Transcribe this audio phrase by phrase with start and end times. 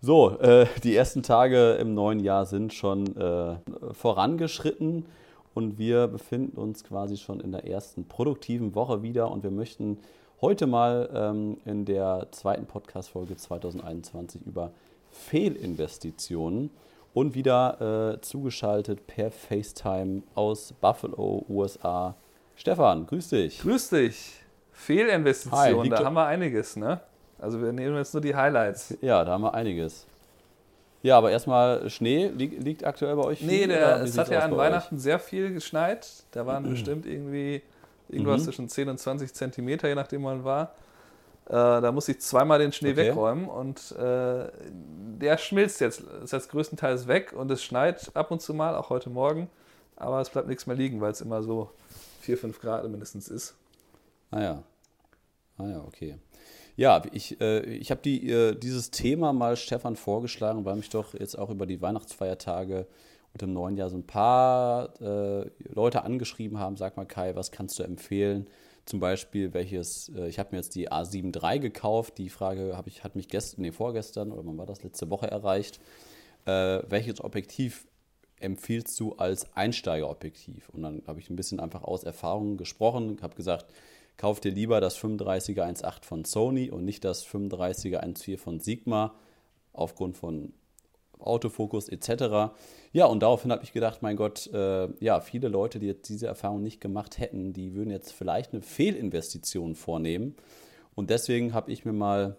[0.00, 3.56] So, äh, die ersten Tage im neuen Jahr sind schon äh,
[3.92, 5.06] vorangeschritten
[5.54, 9.98] und wir befinden uns quasi schon in der ersten produktiven Woche wieder und wir möchten
[10.40, 14.70] heute mal ähm, in der zweiten Podcast-Folge 2021 über
[15.10, 16.70] Fehlinvestitionen
[17.12, 22.14] und wieder äh, zugeschaltet per FaceTime aus Buffalo, USA.
[22.54, 23.58] Stefan, grüß dich.
[23.58, 24.44] Grüß dich.
[24.70, 27.00] Fehlinvestitionen, da haben wir einiges, ne?
[27.38, 28.96] Also wir nehmen jetzt nur die Highlights.
[29.00, 30.06] Ja, da haben wir einiges.
[31.02, 33.40] Ja, aber erstmal Schnee liegt, liegt aktuell bei euch?
[33.42, 35.02] Nee, der, es hat ja an Weihnachten euch?
[35.02, 36.08] sehr viel geschneit.
[36.32, 36.70] Da waren mhm.
[36.70, 37.62] bestimmt irgendwie
[38.08, 38.44] irgendwas mhm.
[38.46, 40.74] zwischen 10 und 20 Zentimeter, je nachdem man war.
[41.46, 43.08] Äh, da muss ich zweimal den Schnee okay.
[43.08, 44.48] wegräumen und äh,
[45.20, 46.00] der schmilzt jetzt.
[46.00, 49.48] Ist jetzt größtenteils weg und es schneit ab und zu mal, auch heute Morgen.
[49.96, 51.70] Aber es bleibt nichts mehr liegen, weil es immer so
[52.20, 53.54] 4, 5 Grad mindestens ist.
[54.30, 54.62] Ah ja.
[55.56, 56.18] Ah ja, okay.
[56.78, 61.12] Ja, ich, äh, ich habe die, äh, dieses Thema mal Stefan vorgeschlagen, weil mich doch
[61.12, 62.86] jetzt auch über die Weihnachtsfeiertage
[63.32, 66.76] und im neuen Jahr so ein paar äh, Leute angeschrieben haben.
[66.76, 68.46] Sag mal, Kai, was kannst du empfehlen?
[68.84, 72.16] Zum Beispiel, welches, äh, ich habe mir jetzt die A7 III gekauft.
[72.16, 75.80] Die Frage ich, hat mich gestern, nee, vorgestern oder wann war das, letzte Woche erreicht.
[76.44, 77.88] Äh, welches Objektiv
[78.38, 80.68] empfiehlst du als Einsteigerobjektiv?
[80.68, 83.66] Und dann habe ich ein bisschen einfach aus Erfahrung gesprochen, habe gesagt,
[84.18, 89.14] kauf dir lieber das 35er 1.8 von Sony und nicht das 35er 1.4 von Sigma
[89.72, 90.52] aufgrund von
[91.18, 92.52] Autofokus etc.
[92.92, 96.26] Ja, und daraufhin habe ich gedacht, mein Gott, äh, ja, viele Leute, die jetzt diese
[96.26, 100.36] Erfahrung nicht gemacht hätten, die würden jetzt vielleicht eine Fehlinvestition vornehmen.
[100.94, 102.36] Und deswegen habe ich mir mal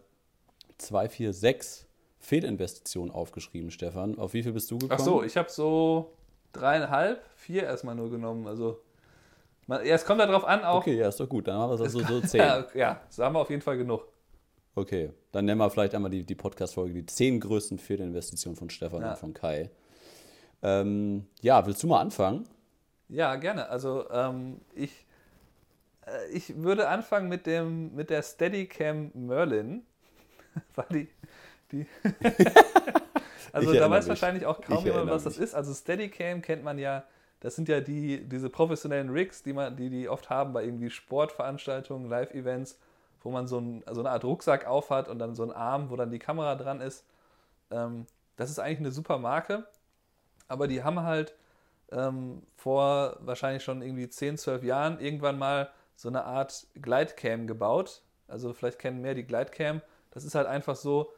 [0.77, 1.87] 246
[2.19, 4.17] Fehlinvestitionen aufgeschrieben, Stefan.
[4.17, 4.99] Auf wie viel bist du gekommen?
[4.99, 6.13] Ach so, ich habe so
[6.51, 8.47] dreieinhalb, vier erstmal nur genommen.
[8.47, 8.81] Also
[9.69, 10.79] man, ja, es kommt darauf an auch.
[10.79, 11.47] Okay, ja, ist doch gut.
[11.47, 12.39] Dann haben wir so, so zehn.
[12.41, 14.07] ja, ja, so haben wir auf jeden Fall genug.
[14.73, 19.01] Okay, dann nennen wir vielleicht einmal die, die Podcast-Folge, die zehn größten Fehlinvestitionen von Stefan
[19.01, 19.11] ja.
[19.11, 19.69] und von Kai.
[20.63, 22.47] Ähm, ja, willst du mal anfangen?
[23.09, 23.69] Ja, gerne.
[23.69, 25.05] Also ähm, ich,
[26.05, 29.83] äh, ich würde anfangen mit, dem, mit der Steadicam Merlin,
[30.75, 31.07] weil die,
[31.71, 31.85] die
[33.53, 34.09] also da weiß mich.
[34.09, 35.53] wahrscheinlich auch kaum jemand, was das ist.
[35.53, 37.03] Also Steadicam kennt man ja
[37.39, 40.89] das sind ja die, diese professionellen Rigs, die man, die, die oft haben bei irgendwie
[40.89, 42.77] Sportveranstaltungen, Live-Events,
[43.21, 45.95] wo man so, ein, so eine Art Rucksack aufhat und dann so einen Arm, wo
[45.95, 47.05] dann die Kamera dran ist.
[47.71, 48.05] Ähm,
[48.35, 49.65] das ist eigentlich eine super Marke,
[50.47, 51.33] aber die haben halt
[51.91, 58.01] ähm, vor wahrscheinlich schon irgendwie 10, 12 Jahren irgendwann mal so eine Art Glidecam gebaut.
[58.27, 59.81] Also vielleicht kennen mehr die Glidecam.
[60.11, 61.11] Das ist halt einfach so,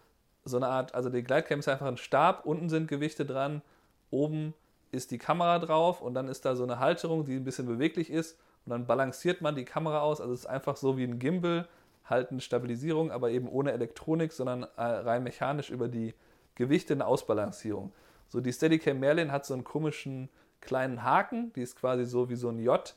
[0.44, 3.62] so eine Art, also die Glidecam ist einfach ein Stab, unten sind Gewichte dran,
[4.10, 4.54] oben
[4.92, 8.10] ist die Kamera drauf und dann ist da so eine Halterung, die ein bisschen beweglich
[8.10, 10.22] ist und dann balanciert man die Kamera aus.
[10.22, 11.68] Also es ist einfach so wie ein Gimbal,
[12.06, 16.14] halt eine Stabilisierung, aber eben ohne Elektronik, sondern äh, rein mechanisch über die
[16.56, 17.92] Gewichte eine Ausbalancierung.
[18.28, 20.30] So die Steadicam Merlin hat so einen komischen
[20.60, 22.94] kleinen Haken, die ist quasi so wie so ein J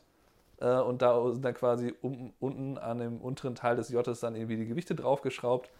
[0.61, 4.35] äh, und da sind dann quasi um, unten an dem unteren Teil des J dann
[4.35, 5.71] irgendwie die Gewichte draufgeschraubt.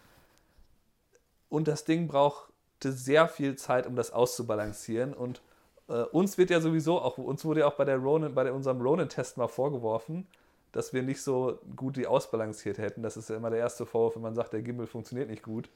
[1.49, 5.41] Und das Ding brauchte sehr viel Zeit, um das auszubalancieren und
[5.87, 8.53] äh, uns wird ja sowieso auch, uns wurde ja auch bei der Ronin, bei der,
[8.53, 10.27] unserem Ronin-Test mal vorgeworfen,
[10.71, 13.03] dass wir nicht so gut die ausbalanciert hätten.
[13.03, 15.69] Das ist ja immer der erste Vorwurf, wenn man sagt, der Gimbal funktioniert nicht gut.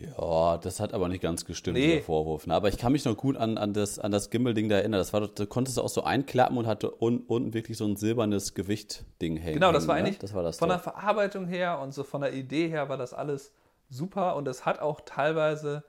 [0.00, 1.94] Ja, das hat aber nicht ganz gestimmt, nee.
[1.94, 2.46] der Vorwurf.
[2.46, 2.54] Ne?
[2.54, 4.98] Aber ich kann mich noch gut an, an das, an das Gimbal-Ding da erinnern.
[4.98, 7.96] Das war, da konntest du auch so einklappen und hatte un, unten wirklich so ein
[7.96, 9.54] silbernes Gewicht-Ding hängen.
[9.54, 10.02] Genau, das war ne?
[10.02, 10.76] eigentlich das war das von doch.
[10.76, 13.52] der Verarbeitung her und so von der Idee her war das alles
[13.90, 15.84] super und es hat auch teilweise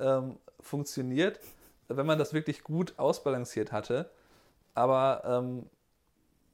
[0.00, 1.38] ähm, funktioniert
[1.88, 4.10] wenn man das wirklich gut ausbalanciert hatte.
[4.74, 5.66] Aber ähm,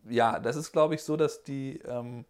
[0.09, 2.25] ja, das ist, glaube ich, so, dass die, ähm,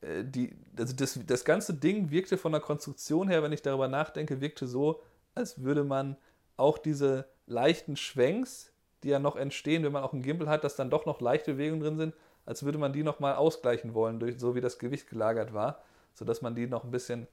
[0.00, 3.88] äh, die also das, das ganze Ding wirkte von der Konstruktion her, wenn ich darüber
[3.88, 5.02] nachdenke, wirkte so,
[5.34, 6.16] als würde man
[6.56, 8.72] auch diese leichten Schwenks,
[9.02, 11.54] die ja noch entstehen, wenn man auch einen Gimbal hat, dass dann doch noch leichte
[11.54, 12.14] Bewegungen drin sind,
[12.46, 15.82] als würde man die nochmal ausgleichen wollen, durch, so wie das Gewicht gelagert war,
[16.14, 17.26] sodass man die noch ein bisschen,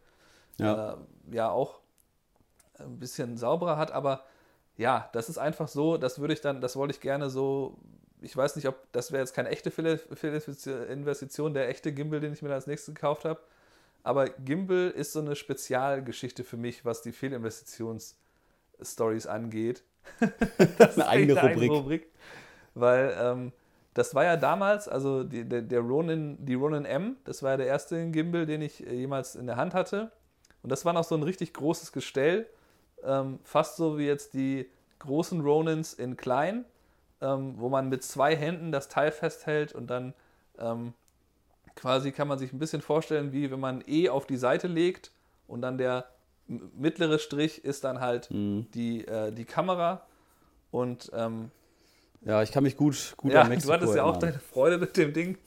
[0.57, 0.97] ja, äh,
[1.31, 1.79] ja auch
[2.79, 4.25] ein bisschen sauberer hat, aber
[4.77, 7.77] ja, das ist einfach so, das würde ich dann, das wollte ich gerne so,
[8.21, 12.41] ich weiß nicht, ob, das wäre jetzt keine echte Fehlinvestition, der echte Gimbal, den ich
[12.41, 13.39] mir als nächstes gekauft habe,
[14.03, 19.83] aber Gimbal ist so eine Spezialgeschichte für mich, was die Fehlinvestitionsstories angeht.
[20.77, 21.69] das ist eine eigene Rubrik.
[21.69, 22.07] Eine Rubrik.
[22.75, 23.51] Weil ähm,
[23.93, 27.57] das war ja damals, also die, der, der Ronin, die Ronin M, das war ja
[27.57, 30.11] der erste Gimbal, den ich jemals in der Hand hatte.
[30.61, 32.47] Und das war noch so ein richtig großes Gestell
[33.03, 34.69] ähm, fast so wie jetzt die
[34.99, 36.65] großen Ronins in klein,
[37.21, 40.13] ähm, wo man mit zwei Händen das Teil festhält und dann
[40.57, 40.93] ähm,
[41.75, 45.11] quasi kann man sich ein bisschen vorstellen, wie wenn man E auf die Seite legt
[45.47, 46.05] und dann der
[46.47, 48.67] mittlere Strich ist dann halt Mhm.
[48.73, 50.05] die, äh, die Kamera.
[50.71, 51.51] Und ähm,
[52.21, 54.77] Ja, ich kann mich gut, gut ja, an Mexiko du hattest ja auch deine Freude
[54.77, 55.37] mit dem Ding.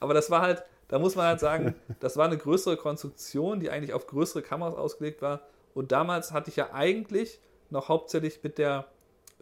[0.00, 3.70] Aber das war halt, da muss man halt sagen, das war eine größere Konstruktion, die
[3.70, 5.40] eigentlich auf größere Kameras ausgelegt war.
[5.76, 7.38] Und damals hatte ich ja eigentlich
[7.68, 8.86] noch hauptsächlich mit der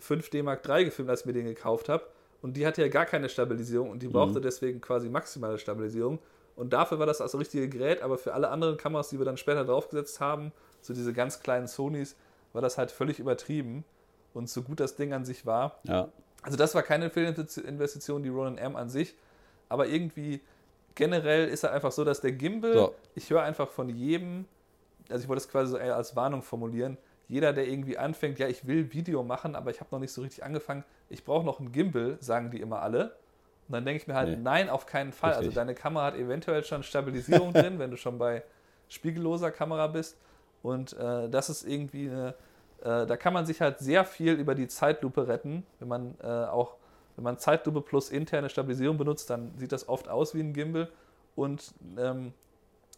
[0.00, 2.04] 5D Mark III gefilmt, als ich mir den gekauft habe.
[2.42, 6.18] Und die hatte ja gar keine Stabilisierung und die brauchte deswegen quasi maximale Stabilisierung.
[6.56, 9.36] Und dafür war das das richtige Gerät, aber für alle anderen Kameras, die wir dann
[9.36, 10.50] später draufgesetzt haben,
[10.80, 12.16] so diese ganz kleinen Sonys,
[12.52, 13.84] war das halt völlig übertrieben.
[14.34, 16.08] Und so gut das Ding an sich war, Ja,
[16.42, 19.14] also das war keine Fehlinvestition, die Ronin M an sich,
[19.68, 20.40] aber irgendwie
[20.96, 22.94] generell ist er einfach so, dass der Gimbal, So.
[23.14, 24.46] ich höre einfach von jedem,
[25.10, 26.98] also ich wollte es quasi so eher als Warnung formulieren,
[27.28, 30.20] jeder, der irgendwie anfängt, ja, ich will Video machen, aber ich habe noch nicht so
[30.22, 33.16] richtig angefangen, ich brauche noch einen Gimbal, sagen die immer alle.
[33.66, 34.36] Und dann denke ich mir halt, Nee.
[34.42, 35.30] nein, auf keinen Fall.
[35.30, 35.54] Also Richtig.
[35.54, 38.42] deine Kamera hat eventuell schon Stabilisierung drin, wenn du schon bei
[38.88, 40.18] spiegelloser Kamera bist.
[40.62, 42.34] Und äh, das ist irgendwie eine,
[42.82, 45.64] äh, da kann man sich halt sehr viel über die Zeitlupe retten.
[45.78, 46.76] Wenn man äh, auch,
[47.16, 50.90] wenn man Zeitlupe plus interne Stabilisierung benutzt, dann sieht das oft aus wie ein Gimbal.
[51.34, 52.34] Und ähm,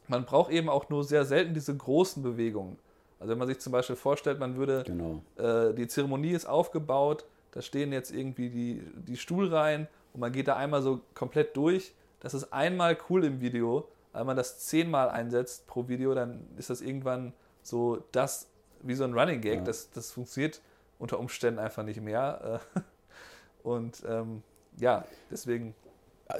[0.09, 2.79] man braucht eben auch nur sehr selten diese großen Bewegungen.
[3.19, 5.23] Also wenn man sich zum Beispiel vorstellt, man würde genau.
[5.37, 10.49] äh, die Zeremonie ist aufgebaut, da stehen jetzt irgendwie die, die Stuhlreihen und man geht
[10.49, 11.95] da einmal so komplett durch.
[12.21, 13.89] Das ist einmal cool im Video.
[14.13, 17.33] Wenn man das zehnmal einsetzt pro Video, dann ist das irgendwann
[17.63, 18.49] so das,
[18.83, 19.59] wie so ein Running Gag.
[19.59, 19.65] Ja.
[19.65, 20.61] Das, das funktioniert
[20.99, 22.61] unter Umständen einfach nicht mehr.
[23.63, 24.43] Und ähm,
[24.79, 25.75] ja, deswegen,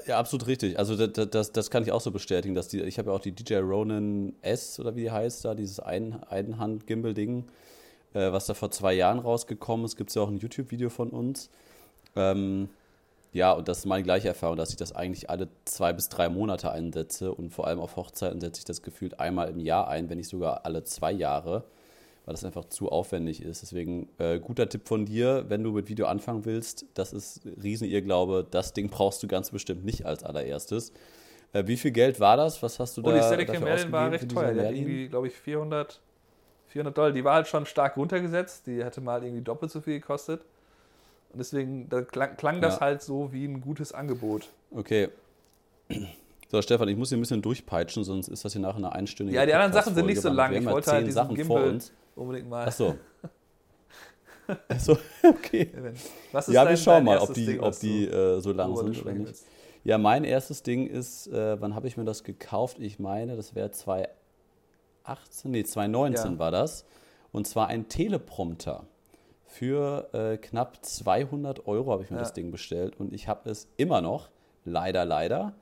[0.05, 0.77] Ja, absolut richtig.
[0.77, 3.21] Also das, das, das kann ich auch so bestätigen, dass die, ich habe ja auch
[3.21, 7.45] die DJI Ronin S oder wie die heißt da, dieses Ein, Einhand-Gimbal-Ding,
[8.13, 9.95] äh, was da vor zwei Jahren rausgekommen ist.
[9.95, 11.49] Gibt es ja auch ein YouTube-Video von uns.
[12.17, 12.69] Ähm,
[13.31, 16.27] ja, und das ist meine gleiche Erfahrung, dass ich das eigentlich alle zwei bis drei
[16.27, 20.09] Monate einsetze und vor allem auf Hochzeiten setze ich das gefühlt einmal im Jahr ein,
[20.09, 21.63] wenn nicht sogar alle zwei Jahre,
[22.27, 23.61] weil das einfach zu aufwendig ist.
[23.61, 27.87] Deswegen äh, guter Tipp von dir, wenn du mit Video anfangen willst, das ist riesen
[27.87, 30.91] Irrglaube, das Ding brauchst du ganz bestimmt nicht als allererstes.
[31.53, 32.61] Äh, wie viel Geld war das?
[32.61, 34.53] Was hast du oh, da die Steadicam dafür Merlin war recht teuer.
[34.53, 36.01] Die hat irgendwie, glaube ich, 400,
[36.67, 37.11] 400 Dollar.
[37.13, 38.67] Die war halt schon stark runtergesetzt.
[38.67, 40.41] Die hätte mal irgendwie doppelt so viel gekostet.
[41.31, 42.81] Und deswegen da klang, klang das Ja.
[42.81, 44.49] halt so wie ein gutes Angebot.
[44.71, 45.09] Okay.
[46.49, 49.37] So, Stefan, ich muss hier ein bisschen durchpeitschen, sonst ist das hier nachher eine einstündige
[49.37, 50.53] Ja, die anderen Sachen sind nicht so lang.
[50.53, 51.91] Ich wollte halt diesen Sachen Gimbal vor uns.
[52.17, 52.65] Unbedingt mal.
[52.67, 52.95] Ach so.
[54.69, 55.69] Ach so, okay.
[56.47, 59.11] Ja, dein- wir schauen mal, ob die, Ding, ob die äh, so lang sind oder
[59.13, 59.27] nicht.
[59.27, 59.45] willst?
[59.83, 62.77] Ja, mein erstes Ding ist, äh, wann habe ich mir das gekauft?
[62.79, 66.39] Ich meine, das wäre 2018, nee, 2019 Ja.
[66.39, 66.85] war das.
[67.31, 68.85] Und zwar ein Teleprompter.
[69.45, 72.23] Für äh, knapp 200 Euro habe ich mir Ja.
[72.23, 74.29] das Ding bestellt und ich habe es immer noch,
[74.65, 75.53] leider, leider.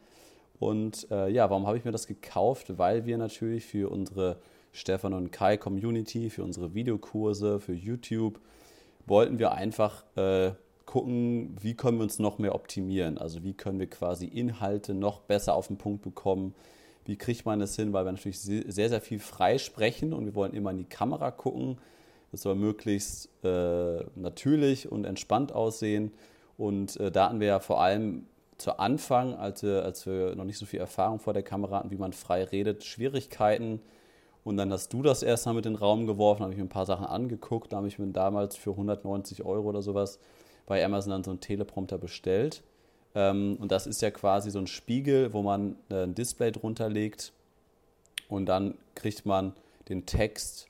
[0.59, 2.77] Und äh, ja, warum habe ich mir das gekauft?
[2.77, 4.37] Weil wir natürlich für unsere
[4.75, 8.39] Stefan und Kai Community, für unsere Videokurse, für YouTube,
[9.07, 10.51] wollten wir einfach äh,
[10.85, 13.17] gucken, wie können wir uns noch mehr optimieren.
[13.17, 16.53] Also wie können wir quasi Inhalte noch besser auf den Punkt bekommen.
[17.05, 17.93] Wie kriegt man das hin?
[17.93, 20.85] Weil wir natürlich se- sehr, sehr viel frei sprechen und wir wollen immer in die
[20.85, 21.77] Kamera gucken.
[22.31, 26.11] Das soll möglichst äh, natürlich und entspannt aussehen.
[26.57, 28.25] Und äh, da hatten wir ja vor allem
[28.57, 31.91] zu Anfang, als wir, als wir noch nicht so viel Erfahrung vor der Kamera hatten,
[31.91, 33.79] wie man frei redet, Schwierigkeiten.
[34.45, 36.69] Und dann hast du das erstmal mit in den Raum geworfen, habe ich mir ein
[36.69, 40.19] paar Sachen angeguckt, da habe ich mir damals für 190 Euro oder sowas
[40.67, 42.61] bei Amazon dann so einen Teleprompter bestellt.
[43.15, 46.89] Ähm, und das ist ja quasi so ein Spiegel, wo man äh, ein Display drunter
[46.89, 47.33] legt
[48.29, 49.53] und dann kriegt man
[49.89, 50.67] den Text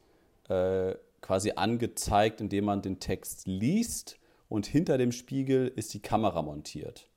[0.47, 4.17] äh, quasi angezeigt, indem man den Text liest
[4.47, 7.09] und hinter dem Spiegel ist die Kamera montiert.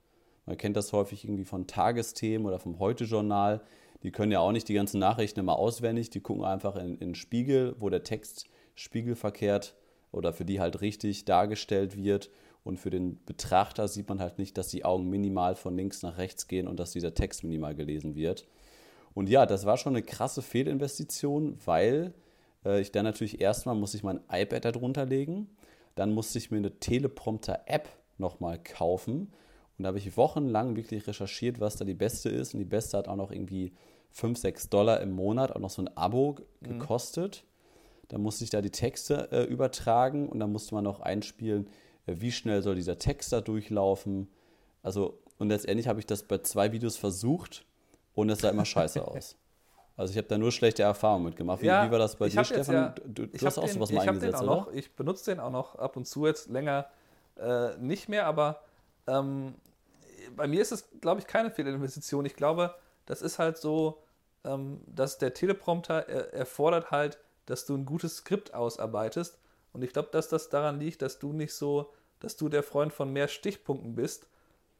[0.45, 3.61] Man kennt das häufig irgendwie von Tagesthemen oder vom Heute-Journal.
[4.03, 6.11] Die können ja auch nicht die ganzen Nachrichten immer auswendig.
[6.11, 9.75] Die gucken einfach in, in den Spiegel, wo der Text spiegelverkehrt
[10.13, 12.31] oder für die halt richtig dargestellt wird.
[12.65, 16.19] Und für den Betrachter sieht man halt nicht, dass die Augen minimal von links nach
[16.19, 18.47] rechts gehen und dass dieser Text minimal gelesen wird.
[19.15, 22.15] Und ja, das war schon eine krasse Fehlinvestition, weil
[22.65, 25.49] äh, ich dann natürlich erstmal muss ich mein iPad darunter legen,
[25.95, 27.89] dann musste ich mir eine Teleprompter-App
[28.19, 29.33] nochmal kaufen
[29.79, 32.97] und da habe ich wochenlang wirklich recherchiert, was da die beste ist und die beste
[32.99, 33.73] hat auch noch irgendwie
[34.11, 37.45] 5, 6 Dollar im Monat, auch noch so ein Abo g- gekostet.
[38.09, 41.69] Dann musste ich da die Texte äh, übertragen und dann musste man noch einspielen,
[42.07, 44.29] äh, wie schnell soll dieser Text da durchlaufen.
[44.83, 47.65] Also, und letztendlich habe ich das bei zwei Videos versucht
[48.15, 49.37] und es sah immer scheiße aus.
[49.97, 51.61] Also ich habe da nur schlechte Erfahrungen mitgemacht.
[51.61, 52.75] Wie, wie war das bei dir, Stefan?
[52.75, 54.57] ja- du du hast auch den- sowas mal eingesetzt, oder?
[54.57, 56.87] noch, Ich benutze den auch noch ab und zu jetzt länger
[57.37, 58.61] äh, nicht mehr, aber
[59.07, 59.55] ähm,
[60.39, 62.25] bei mir ist es, glaube ich, keine Fehlinvestition.
[62.25, 64.03] Ich glaube, das ist halt so,
[64.45, 69.39] ähm, dass der Teleprompter er, erfordert halt, dass du ein gutes Skript ausarbeitest.
[69.73, 72.93] Und ich glaube, dass das daran liegt, dass du nicht so, dass du der Freund
[72.93, 74.27] von mehr Stichpunkten bist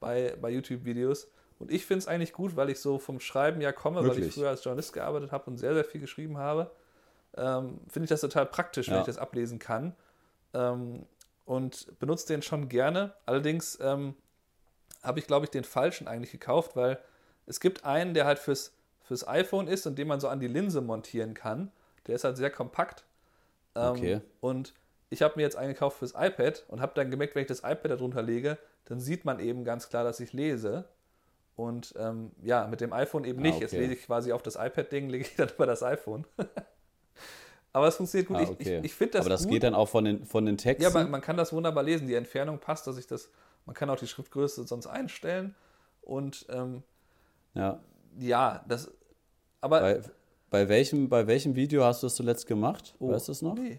[0.01, 1.29] bei, bei YouTube-Videos.
[1.59, 4.21] Und ich finde es eigentlich gut, weil ich so vom Schreiben ja komme, Wirklich?
[4.21, 6.71] weil ich früher als Journalist gearbeitet habe und sehr, sehr viel geschrieben habe.
[7.37, 8.95] Ähm, finde ich das total praktisch, ja.
[8.95, 9.95] wenn ich das ablesen kann.
[10.55, 11.05] Ähm,
[11.45, 13.15] und benutze den schon gerne.
[13.27, 14.15] Allerdings ähm,
[15.03, 16.99] habe ich, glaube ich, den falschen eigentlich gekauft, weil
[17.47, 20.49] es gibt einen, der halt fürs, fürs iPhone ist und den man so an die
[20.49, 21.71] Linse montieren kann.
[22.07, 23.05] Der ist halt sehr kompakt.
[23.75, 24.21] Ähm, okay.
[24.41, 24.75] Und
[25.11, 27.61] ich habe mir jetzt einen gekauft fürs iPad und habe dann gemerkt, wenn ich das
[27.61, 30.85] iPad darunter lege, dann sieht man eben ganz klar, dass ich lese.
[31.57, 33.55] Und ähm, ja, mit dem iPhone eben nicht.
[33.55, 33.65] Ah, okay.
[33.65, 36.25] Jetzt lese ich quasi auf das iPad-Ding, lege ich dann über das iPhone.
[37.73, 38.37] Aber es funktioniert gut.
[38.37, 38.55] Ah, okay.
[38.59, 39.53] Ich, ich, ich finde das Aber das gut.
[39.53, 40.83] geht dann auch von den, von den Texten?
[40.83, 42.07] Ja, man, man, kann das wunderbar lesen.
[42.07, 43.31] Die Entfernung passt, dass ich das.
[43.69, 45.55] Man kann auch die Schriftgröße sonst einstellen.
[46.01, 46.83] Und ähm,
[47.53, 47.79] ja.
[48.19, 48.91] ja, das.
[49.61, 49.81] Aber.
[49.81, 50.01] Bei,
[50.49, 52.95] bei, welchem, bei welchem Video hast du das zuletzt gemacht?
[52.99, 53.57] Oh, weißt du es noch?
[53.57, 53.79] Nee.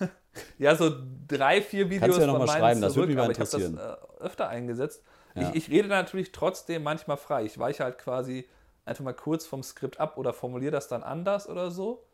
[0.58, 0.90] ja, so
[1.26, 3.74] drei, vier Videos Kannst du ja noch mal schreiben, das würde mich mal interessieren.
[3.74, 5.02] Ich habe das äh, öfter eingesetzt.
[5.34, 5.50] Ja.
[5.50, 7.44] Ich, ich rede natürlich trotzdem manchmal frei.
[7.44, 8.48] Ich weiche halt quasi
[8.86, 12.06] einfach mal kurz vom Skript ab oder formuliere das dann anders oder so.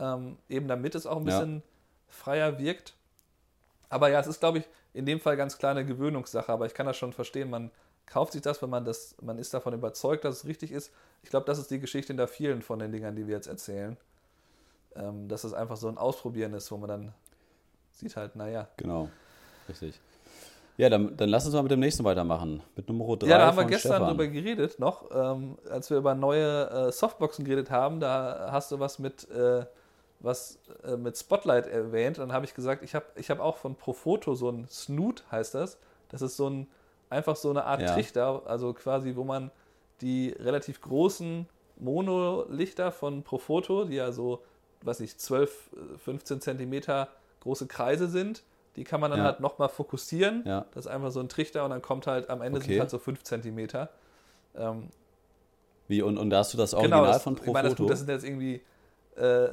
[0.00, 1.62] Ähm, eben damit es auch ein bisschen ja.
[2.08, 2.96] freier wirkt.
[3.92, 6.50] Aber ja, es ist, glaube ich, in dem Fall ganz klar eine Gewöhnungssache.
[6.50, 7.50] Aber ich kann das schon verstehen.
[7.50, 7.70] Man
[8.06, 10.92] kauft sich das, wenn man das, man ist davon überzeugt, dass es richtig ist.
[11.22, 13.98] Ich glaube, das ist die Geschichte hinter vielen von den Dingern, die wir jetzt erzählen.
[14.96, 17.14] Ähm, dass es einfach so ein Ausprobieren ist, wo man dann
[17.92, 18.66] sieht halt, naja.
[18.78, 19.10] Genau,
[19.68, 20.00] richtig.
[20.78, 22.62] Ja, dann, dann lass uns mal mit dem nächsten weitermachen.
[22.74, 23.26] Mit Nummer 3.
[23.26, 24.08] Ja, da haben wir gestern Stefan.
[24.08, 28.00] drüber geredet noch, ähm, als wir über neue äh, Softboxen geredet haben.
[28.00, 29.66] Da hast du was mit, äh,
[30.22, 32.18] was, äh, mit Spotlight erwähnt.
[32.18, 35.54] Dann habe ich gesagt, ich habe ich hab auch von Profoto so ein Snoot, heißt
[35.54, 35.78] das.
[36.08, 36.68] Das ist so ein,
[37.10, 37.92] einfach so eine Art ja.
[37.92, 39.50] Trichter, also quasi, wo man
[40.00, 44.42] die relativ großen Monolichter von Profoto, die ja so,
[44.82, 45.70] weiß ich, 12,
[46.04, 47.08] 15 Zentimeter
[47.40, 48.42] große Kreise sind,
[48.76, 49.26] die kann man dann ja.
[49.26, 50.44] halt nochmal fokussieren.
[50.46, 50.66] Ja.
[50.72, 52.68] Das ist einfach so ein Trichter und dann kommt halt am Ende okay.
[52.68, 53.68] sind halt so 5 cm.
[54.54, 54.88] Ähm,
[55.88, 57.50] Wie, und, und da hast du das genau, Original genau, das, von Profoto?
[57.50, 58.62] Ich meine, das, das sind jetzt irgendwie.
[59.16, 59.50] Äh,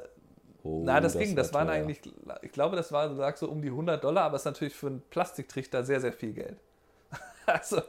[0.64, 1.36] na, das, das ging.
[1.36, 1.76] Das waren teuer.
[1.76, 2.02] eigentlich,
[2.42, 4.88] ich glaube, das war, sagst so um die 100 Dollar, aber es ist natürlich für
[4.88, 6.58] einen Plastiktrichter sehr, sehr viel Geld.
[7.46, 7.82] also,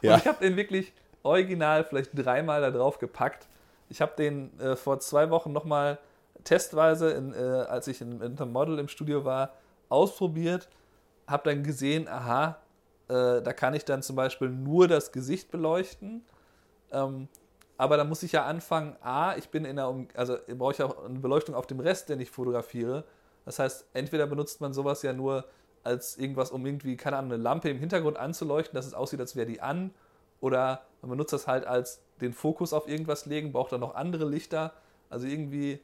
[0.00, 0.14] ja.
[0.14, 0.92] und ich habe den wirklich
[1.22, 3.46] original vielleicht dreimal da drauf gepackt.
[3.88, 5.98] Ich habe den äh, vor zwei Wochen nochmal
[6.44, 9.52] testweise, in, äh, als ich in, in einem Model im Studio war,
[9.88, 10.68] ausprobiert,
[11.26, 12.58] habe dann gesehen, aha,
[13.08, 16.24] äh, da kann ich dann zum Beispiel nur das Gesicht beleuchten.
[16.90, 17.28] Ähm,
[17.82, 20.82] aber da muss ich ja anfangen, A, ich bin in der, um also brauche ich
[20.82, 23.04] auch eine Beleuchtung auf dem Rest, den ich fotografiere.
[23.44, 25.44] Das heißt, entweder benutzt man sowas ja nur
[25.82, 29.34] als irgendwas, um irgendwie, keine Ahnung, eine Lampe im Hintergrund anzuleuchten, dass es aussieht, als
[29.34, 29.90] wäre die an.
[30.40, 34.26] Oder man benutzt das halt als den Fokus auf irgendwas legen, braucht dann noch andere
[34.26, 34.72] Lichter.
[35.10, 35.80] Also irgendwie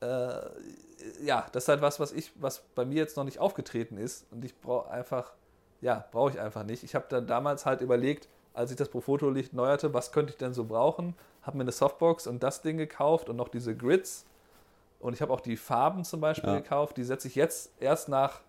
[0.00, 0.40] äh,
[1.22, 4.26] ja, das ist halt was, was ich, was bei mir jetzt noch nicht aufgetreten ist
[4.30, 5.32] und ich brauche einfach,
[5.80, 6.82] ja, brauche ich einfach nicht.
[6.84, 10.38] Ich habe dann damals halt überlegt, als ich das Profoto-Licht neu hatte, was könnte ich
[10.38, 11.14] denn so brauchen?
[11.42, 14.26] Habe mir eine Softbox und das Ding gekauft und noch diese Grids
[15.02, 16.60] und ich habe auch die Farben zum Beispiel ja.
[16.60, 16.96] gekauft.
[16.96, 18.40] Die setze ich jetzt erst nach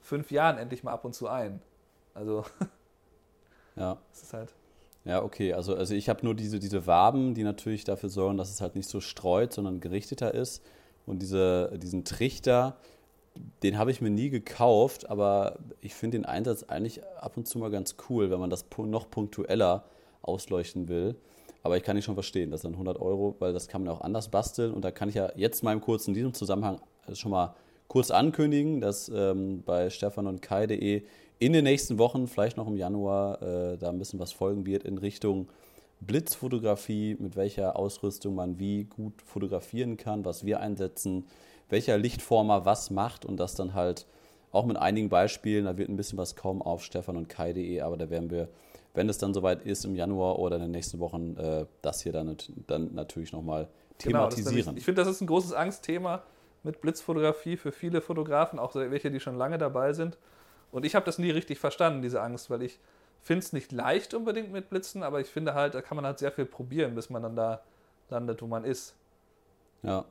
[0.00, 1.60] fünf Jahren endlich mal ab und zu ein.
[2.14, 2.44] Also,
[3.76, 4.54] ja, das ist halt.
[5.04, 5.52] Ja, okay.
[5.52, 8.76] Also, also ich habe nur diese, diese Waben, die natürlich dafür sorgen, dass es halt
[8.76, 10.62] nicht so streut, sondern gerichteter ist.
[11.06, 12.76] Und diese, diesen Trichter,
[13.62, 17.58] den habe ich mir nie gekauft, aber ich finde den Einsatz eigentlich ab und zu
[17.58, 19.84] mal ganz cool, wenn man das noch punktueller
[20.22, 21.16] ausleuchten will.
[21.62, 24.00] Aber ich kann nicht schon verstehen, das sind 100 Euro, weil das kann man auch
[24.00, 24.72] anders basteln.
[24.72, 26.80] Und da kann ich ja jetzt mal im kurzen in diesem Zusammenhang
[27.12, 27.54] schon mal
[27.88, 31.02] kurz ankündigen, dass ähm, bei stefan und kai.de
[31.38, 34.84] in den nächsten Wochen, vielleicht noch im Januar, äh, da ein bisschen was folgen wird
[34.84, 35.48] in Richtung
[36.00, 41.24] Blitzfotografie, mit welcher Ausrüstung man wie gut fotografieren kann, was wir einsetzen,
[41.68, 44.06] welcher Lichtformer was macht und das dann halt
[44.52, 45.64] auch mit einigen Beispielen.
[45.64, 48.48] Da wird ein bisschen was kommen auf stefan und kai.de, aber da werden wir,
[48.94, 52.12] wenn es dann soweit ist, im Januar oder in den nächsten Wochen, äh, das hier
[52.12, 53.68] dann, dann natürlich nochmal
[53.98, 54.56] thematisieren.
[54.56, 56.22] Genau, ich finde, das ist ein großes Angstthema
[56.62, 60.18] mit Blitzfotografie für viele Fotografen, auch welche, die schon lange dabei sind.
[60.72, 62.78] Und ich habe das nie richtig verstanden, diese Angst, weil ich
[63.22, 66.18] finde es nicht leicht unbedingt mit Blitzen, aber ich finde halt, da kann man halt
[66.18, 67.62] sehr viel probieren, bis man dann da
[68.10, 68.94] landet, wo man ist.
[69.82, 70.04] Ja.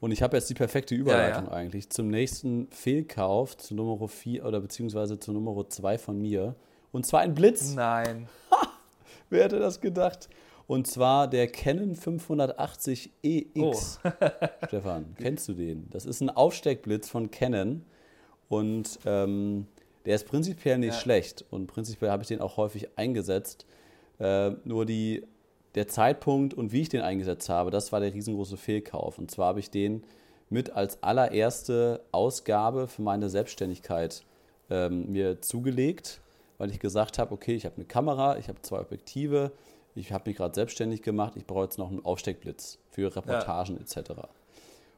[0.00, 1.56] Und ich habe jetzt die perfekte Überleitung ja, ja.
[1.56, 6.56] eigentlich zum nächsten Fehlkauf, zu Nummer 4 oder beziehungsweise zu Nummer 2 von mir.
[6.90, 7.74] Und zwar ein Blitz.
[7.74, 8.26] Nein.
[9.30, 10.28] Wer hätte das gedacht?
[10.66, 14.00] Und zwar der Canon 580 EX.
[14.02, 14.10] Oh.
[14.66, 15.90] Stefan, kennst du den?
[15.90, 17.84] Das ist ein Aufsteckblitz von Canon.
[18.48, 19.66] Und ähm,
[20.06, 21.00] der ist prinzipiell nicht ja.
[21.00, 23.66] schlecht und prinzipiell habe ich den auch häufig eingesetzt.
[24.18, 25.24] Äh, nur die
[25.74, 29.18] der Zeitpunkt und wie ich den eingesetzt habe, das war der riesengroße Fehlkauf.
[29.18, 30.02] Und zwar habe ich den
[30.48, 34.24] mit als allererste Ausgabe für meine Selbstständigkeit
[34.68, 36.20] ähm, mir zugelegt,
[36.58, 39.52] weil ich gesagt habe, okay, ich habe eine Kamera, ich habe zwei Objektive,
[39.94, 43.80] ich habe mich gerade selbstständig gemacht, ich brauche jetzt noch einen Aufsteckblitz für Reportagen ja.
[44.00, 44.12] etc.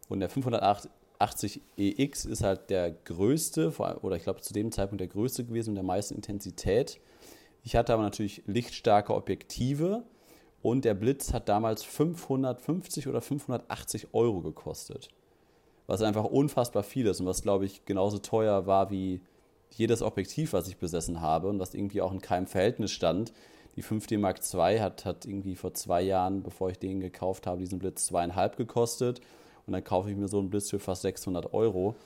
[0.09, 5.09] Und der 580 EX ist halt der größte, oder ich glaube zu dem Zeitpunkt der
[5.09, 6.99] größte gewesen mit der meisten Intensität.
[7.63, 10.03] Ich hatte aber natürlich lichtstarke Objektive
[10.63, 15.09] und der Blitz hat damals 550 oder 580 Euro gekostet.
[15.89, 19.21] Was einfach unfassbar viel ist und was, glaube ich, genauso teuer war wie
[19.71, 23.33] jedes Objektiv, was ich besessen habe und was irgendwie auch in keinem Verhältnis stand.
[23.75, 27.59] Die 5D Mark II hat, hat irgendwie vor zwei Jahren, bevor ich den gekauft habe,
[27.59, 29.21] diesen Blitz zweieinhalb gekostet.
[29.67, 31.97] Und dann kaufe ich mir so einen Blitz für fast 600 Euro.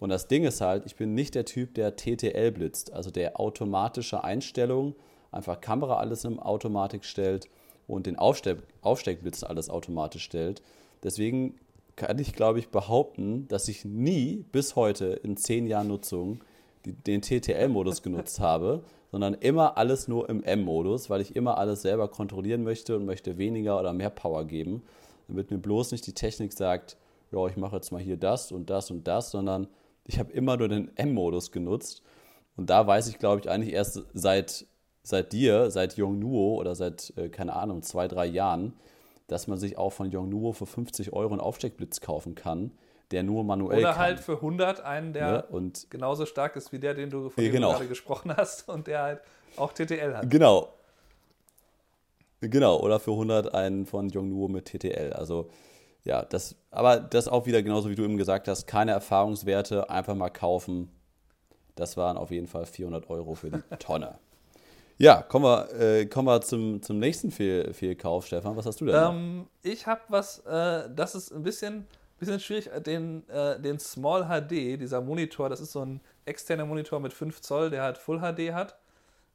[0.00, 3.38] Und das Ding ist halt, ich bin nicht der Typ, der TTL blitzt, also der
[3.38, 4.94] automatische Einstellung,
[5.30, 7.48] einfach Kamera alles in Automatik stellt
[7.90, 10.62] und den Aufsteck, Aufsteckblitz alles automatisch stellt.
[11.02, 11.54] Deswegen
[11.96, 16.40] kann ich, glaube ich, behaupten, dass ich nie bis heute in zehn Jahren Nutzung
[16.84, 21.82] die, den TTL-Modus genutzt habe, sondern immer alles nur im M-Modus, weil ich immer alles
[21.82, 24.82] selber kontrollieren möchte und möchte weniger oder mehr Power geben,
[25.28, 26.96] damit mir bloß nicht die Technik sagt,
[27.32, 29.68] ja, ich mache jetzt mal hier das und das und das, sondern
[30.06, 32.02] ich habe immer nur den M-Modus genutzt.
[32.56, 34.66] Und da weiß ich, glaube ich, eigentlich erst seit,
[35.02, 38.74] seit dir, seit Yongnuo oder seit, äh, keine Ahnung, zwei, drei Jahren,
[39.26, 42.72] dass man sich auch von Yongnuo für 50 Euro einen Aufsteckblitz kaufen kann,
[43.10, 43.98] der nur manuell Oder kann.
[43.98, 47.44] halt für 100 einen, der ja, und genauso stark ist wie der, den du, von
[47.44, 47.72] genau.
[47.72, 49.20] gerade gesprochen hast und der halt
[49.56, 50.30] auch TTL hat.
[50.30, 50.68] Genau.
[52.40, 55.12] Genau, oder für 100 einen von Yongnuo mit TTL.
[55.12, 55.50] Also
[56.04, 60.14] ja, das, aber das auch wieder genauso wie du eben gesagt hast, keine Erfahrungswerte, einfach
[60.14, 60.90] mal kaufen.
[61.74, 64.18] Das waren auf jeden Fall 400 Euro für die Tonne.
[65.00, 68.54] Ja, kommen wir, äh, kommen wir zum, zum nächsten Fehl, Fehlkauf, Stefan.
[68.54, 68.94] Was hast du denn?
[68.94, 71.86] Ähm, ich habe was, äh, das ist ein bisschen,
[72.18, 77.00] bisschen schwierig, den, äh, den Small HD, dieser Monitor, das ist so ein externer Monitor
[77.00, 78.76] mit 5 Zoll, der halt Full HD hat.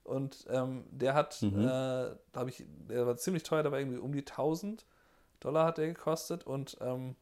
[0.04, 1.68] Und ähm, der hat, mhm.
[1.68, 4.86] äh, habe ich, der war ziemlich teuer, der war irgendwie um die 1000
[5.40, 6.46] Dollar hat der gekostet.
[6.46, 7.16] Und ähm,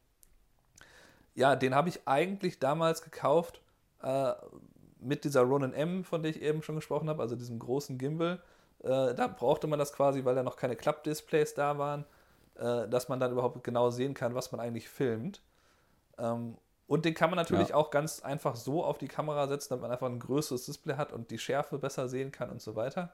[1.34, 3.62] ja, den habe ich eigentlich damals gekauft,
[4.02, 4.34] äh,
[5.04, 8.40] mit dieser Ronin M, von der ich eben schon gesprochen habe, also diesem großen Gimbal,
[8.82, 12.04] äh, da brauchte man das quasi, weil da noch keine Klappdisplays da waren,
[12.56, 15.40] äh, dass man dann überhaupt genau sehen kann, was man eigentlich filmt.
[16.18, 17.76] Ähm, und den kann man natürlich ja.
[17.76, 21.12] auch ganz einfach so auf die Kamera setzen, damit man einfach ein größeres Display hat
[21.12, 23.12] und die Schärfe besser sehen kann und so weiter.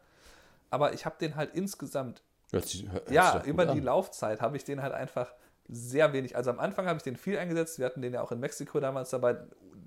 [0.71, 2.23] Aber ich habe den halt insgesamt,
[2.53, 5.33] sich, ja, über die Laufzeit habe ich den halt einfach
[5.69, 6.35] sehr wenig.
[6.37, 7.79] Also am Anfang habe ich den viel eingesetzt.
[7.79, 9.37] Wir hatten den ja auch in Mexiko damals dabei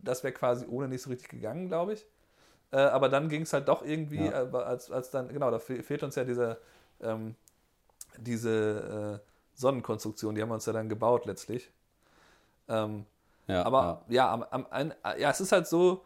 [0.03, 2.05] das wäre quasi ohne nicht so richtig gegangen, glaube ich.
[2.71, 4.43] Äh, aber dann ging es halt doch irgendwie, ja.
[4.43, 6.57] äh, als, als dann, genau, da fe fehlt uns ja diese,
[7.01, 7.35] ähm,
[8.17, 11.71] diese äh, Sonnenkonstruktion, die haben wir uns ja dann gebaut letztlich.
[12.67, 13.05] Ähm,
[13.47, 16.03] ja, aber ja, ja, am, am, ein, ja, es ist halt so,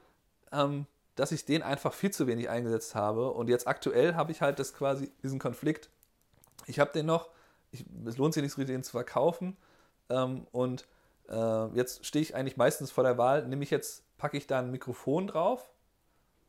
[0.52, 3.32] ähm, dass ich den einfach viel zu wenig eingesetzt habe.
[3.32, 5.90] Und jetzt aktuell habe ich halt das quasi, diesen Konflikt.
[6.66, 7.30] Ich habe den noch,
[7.72, 9.58] ich, es lohnt sich nicht so richtig, den zu verkaufen.
[10.10, 10.86] Ähm, und
[11.30, 14.60] äh, jetzt stehe ich eigentlich meistens vor der Wahl, nehme ich jetzt, packe ich da
[14.60, 15.70] ein Mikrofon drauf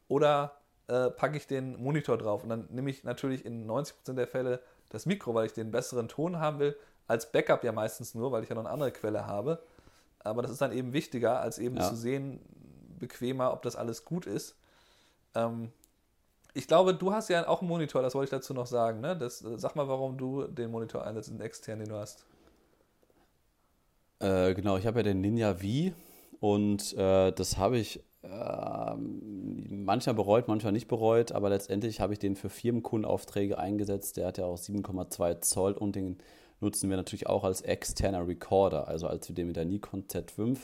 [0.09, 2.43] oder äh, packe ich den Monitor drauf.
[2.43, 4.61] Und dann nehme ich natürlich in 90% der Fälle
[4.91, 6.77] das Mikro, weil ich den besseren Ton haben will.
[7.07, 9.62] Als Backup ja meistens nur, weil ich ja noch eine andere Quelle habe.
[10.21, 11.88] Aber das ist dann eben wichtiger, als eben ja.
[11.88, 12.41] zu sehen,
[12.99, 14.57] bequemer, ob das alles gut ist.
[15.35, 15.73] Ähm,
[16.55, 19.01] ich glaube, du hast ja auch einen Monitor, das wollte ich dazu noch sagen.
[19.01, 19.17] Ne?
[19.17, 22.25] Das, sag mal, warum du den Monitor einsetzt, den externen, den du hast.
[24.21, 25.93] Äh, genau, ich habe ja den Ninja V
[26.41, 32.19] und äh, das habe ich äh, manchmal bereut, manchmal nicht bereut, aber letztendlich habe ich
[32.19, 34.17] den für Firmenkundenaufträge eingesetzt.
[34.17, 36.19] Der hat ja auch 7,2 Zoll und den
[36.61, 38.89] nutzen wir natürlich auch als externer Recorder.
[38.89, 40.59] Also als wir den mit der Nikon Z5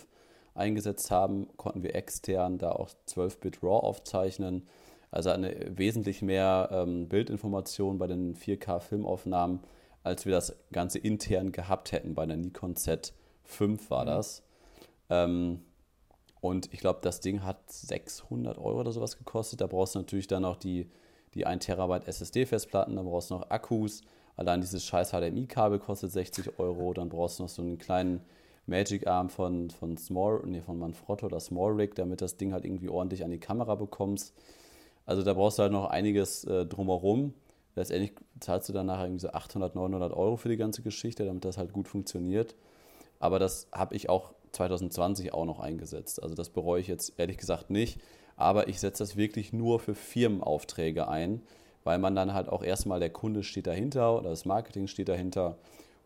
[0.55, 4.67] eingesetzt haben, konnten wir extern da auch 12-Bit RAW aufzeichnen.
[5.13, 9.61] Also eine wesentlich mehr ähm, Bildinformation bei den 4K-Filmaufnahmen,
[10.03, 13.13] als wir das Ganze intern gehabt hätten bei der Nikon Z5.
[13.45, 14.09] 5 war mhm.
[14.09, 14.43] das.
[15.11, 15.61] Ähm,
[16.41, 19.61] und ich glaube, das Ding hat 600 Euro oder sowas gekostet.
[19.61, 20.91] Da brauchst du natürlich dann noch die,
[21.35, 24.03] die 1 Terabyte SSD-Festplatten, dann brauchst du noch Akkus.
[24.37, 26.93] Allein dieses scheiß HDMI-Kabel kostet 60 Euro.
[26.93, 28.21] Dann brauchst du noch so einen kleinen
[28.67, 32.65] Magic Arm von, von Small, nee, von Manfrotto oder Small Rig, damit das Ding halt
[32.65, 34.35] irgendwie ordentlich an die Kamera bekommst.
[35.07, 37.35] Also da brauchst du halt noch einiges äh, drumherum.
[37.77, 41.45] Letztendlich zahlst du dann nachher irgendwie so 800, 900 Euro für die ganze Geschichte, damit
[41.45, 42.55] das halt gut funktioniert.
[43.25, 46.23] Aber das habe ich auch 2020 auch noch eingesetzt.
[46.23, 47.99] Also das bereue ich jetzt ehrlich gesagt nicht.
[48.37, 51.41] Aber ich setze das wirklich nur für Firmenaufträge ein,
[51.85, 55.57] weil man dann halt auch erstmal der Kunde steht dahinter oder das Marketing steht dahinter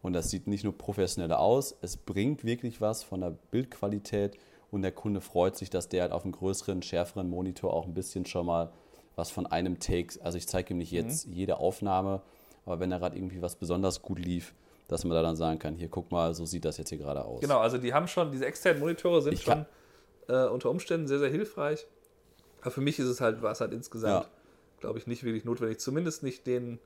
[0.01, 4.39] und das sieht nicht nur professioneller aus, es bringt wirklich was von der Bildqualität
[4.71, 7.95] und der Kunde freut sich, dass der halt auf einem größeren, schärferen Monitor auch ein
[7.95, 8.71] bisschen schon mal
[9.17, 11.33] was von einem Take, also ich zeige ihm nicht jetzt mhm.
[11.33, 12.23] jede Aufnahme,
[12.65, 14.55] aber wenn er gerade irgendwie was besonders gut lief,
[14.89, 17.25] dass man da dann sagen kann, hier guck mal, so sieht das jetzt hier gerade
[17.25, 17.41] aus.
[17.41, 19.67] Genau, also die haben schon, diese externen Monitore sind ich schon
[20.29, 21.87] äh, unter Umständen sehr, sehr hilfreich.
[22.63, 24.31] Aber für mich ist es halt, war es halt insgesamt, ja.
[24.81, 25.79] glaube ich, nicht wirklich notwendig.
[25.79, 26.81] Zumindest nicht den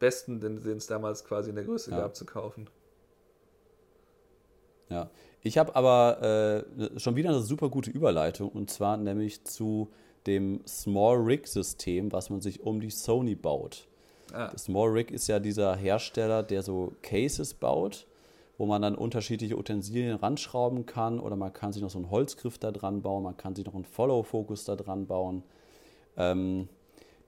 [0.00, 1.98] besten, den, es damals quasi in der Größe ja.
[1.98, 2.68] gab, zu kaufen.
[4.90, 9.90] Ja, ich habe aber äh, schon wieder eine super gute Überleitung und zwar nämlich zu
[10.26, 13.88] dem Small Rig System, was man sich um die Sony baut.
[14.32, 14.48] Ah.
[14.52, 18.06] Das Small Rig ist ja dieser Hersteller, der so Cases baut,
[18.58, 22.58] wo man dann unterschiedliche Utensilien ranschrauben kann oder man kann sich noch so einen Holzgriff
[22.58, 25.42] da dran bauen, man kann sich noch einen Follow-Focus da dran bauen.
[26.16, 26.68] Ähm,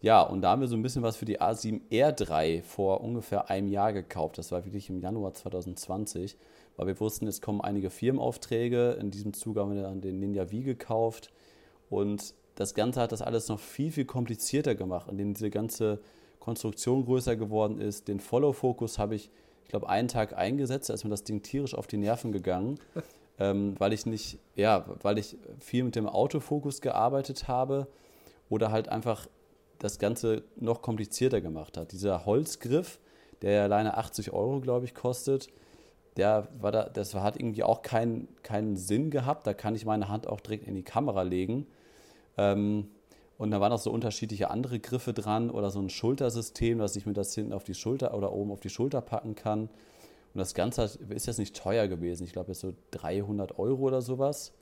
[0.02, 3.68] ja, und da haben wir so ein bisschen was für die A7R3 vor ungefähr einem
[3.68, 4.38] Jahr gekauft.
[4.38, 6.36] Das war wirklich im Januar 2020,
[6.76, 8.98] weil wir wussten, es kommen einige Firmenaufträge.
[9.00, 11.32] In diesem Zuge haben wir dann den Ninja V gekauft.
[11.88, 16.00] Und das Ganze hat das alles noch viel, viel komplizierter gemacht, indem diese ganze
[16.46, 18.06] Konstruktion größer geworden ist.
[18.06, 19.30] Den Follow-Focus habe ich,
[19.64, 22.78] ich glaube, einen Tag eingesetzt, da ist mir das Ding tierisch auf die Nerven gegangen,
[23.40, 27.88] ähm, weil ich nicht, ja, weil ich viel mit dem Autofokus gearbeitet habe
[28.48, 29.26] oder halt einfach
[29.80, 31.90] das Ganze noch komplizierter gemacht hat.
[31.90, 33.00] Dieser Holzgriff,
[33.42, 35.48] der ja alleine 80 Euro, glaube ich, kostet,
[36.16, 39.48] der war da, das hat irgendwie auch keinen keinen Sinn gehabt.
[39.48, 41.66] Da kann ich meine Hand auch direkt in die Kamera legen.
[42.38, 42.88] Ähm,
[43.38, 47.04] und da waren auch so unterschiedliche andere Griffe dran oder so ein Schultersystem, dass ich
[47.04, 49.62] mir das hinten auf die Schulter oder oben auf die Schulter packen kann.
[49.62, 52.24] Und das Ganze ist jetzt nicht teuer gewesen.
[52.24, 54.52] Ich glaube, jetzt so 300 Euro oder sowas.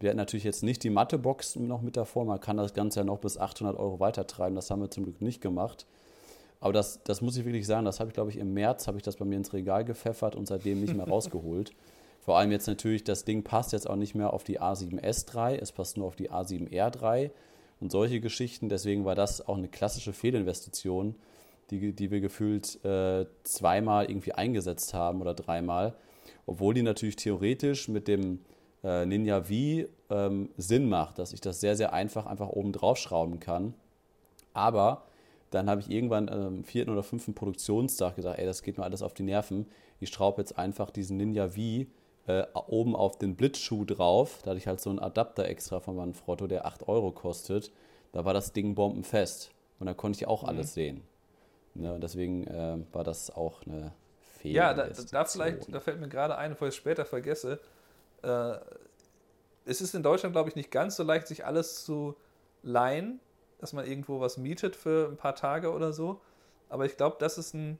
[0.00, 2.24] Wir hatten natürlich jetzt nicht die Mattebox noch mit davor.
[2.24, 4.54] Man kann das Ganze ja noch bis 800 Euro weitertreiben.
[4.54, 5.86] Das haben wir zum Glück nicht gemacht.
[6.60, 8.98] Aber das, das muss ich wirklich sagen, das habe ich, glaube ich, im März habe
[8.98, 11.72] ich das bei mir ins Regal gepfeffert und seitdem nicht mehr rausgeholt.
[12.20, 15.72] Vor allem jetzt natürlich, das Ding passt jetzt auch nicht mehr auf die A7S3, es
[15.72, 17.30] passt nur auf die A7R3
[17.80, 18.68] und solche Geschichten.
[18.68, 21.14] Deswegen war das auch eine klassische Fehlinvestition,
[21.70, 25.94] die, die wir gefühlt äh, zweimal irgendwie eingesetzt haben oder dreimal.
[26.46, 28.40] Obwohl die natürlich theoretisch mit dem
[28.82, 29.52] äh, Ninja V
[30.10, 33.74] ähm, Sinn macht, dass ich das sehr, sehr einfach einfach oben drauf schrauben kann.
[34.52, 35.06] Aber
[35.50, 39.02] dann habe ich irgendwann am vierten oder fünften Produktionstag gesagt, ey, das geht mir alles
[39.02, 39.66] auf die Nerven.
[39.98, 41.86] Ich schraube jetzt einfach diesen Ninja V
[42.38, 44.40] äh, oben auf den Blitzschuh drauf.
[44.42, 47.72] Da hatte ich halt so einen Adapter extra von Manfrotto, der 8 Euro kostet.
[48.12, 49.50] Da war das Ding bombenfest.
[49.78, 50.48] Und da konnte ich auch mhm.
[50.48, 51.02] alles sehen.
[51.74, 53.92] Ne, deswegen äh, war das auch eine
[54.38, 54.54] Fehler.
[54.54, 57.60] Ja, da, da, vielleicht, da fällt mir gerade ein, bevor ich es später vergesse.
[58.22, 58.56] Äh,
[59.64, 62.16] es ist in Deutschland, glaube ich, nicht ganz so leicht, sich alles zu
[62.62, 63.20] leihen
[63.60, 66.20] dass man irgendwo was mietet für ein paar Tage oder so.
[66.70, 67.78] Aber ich glaube, das ist ein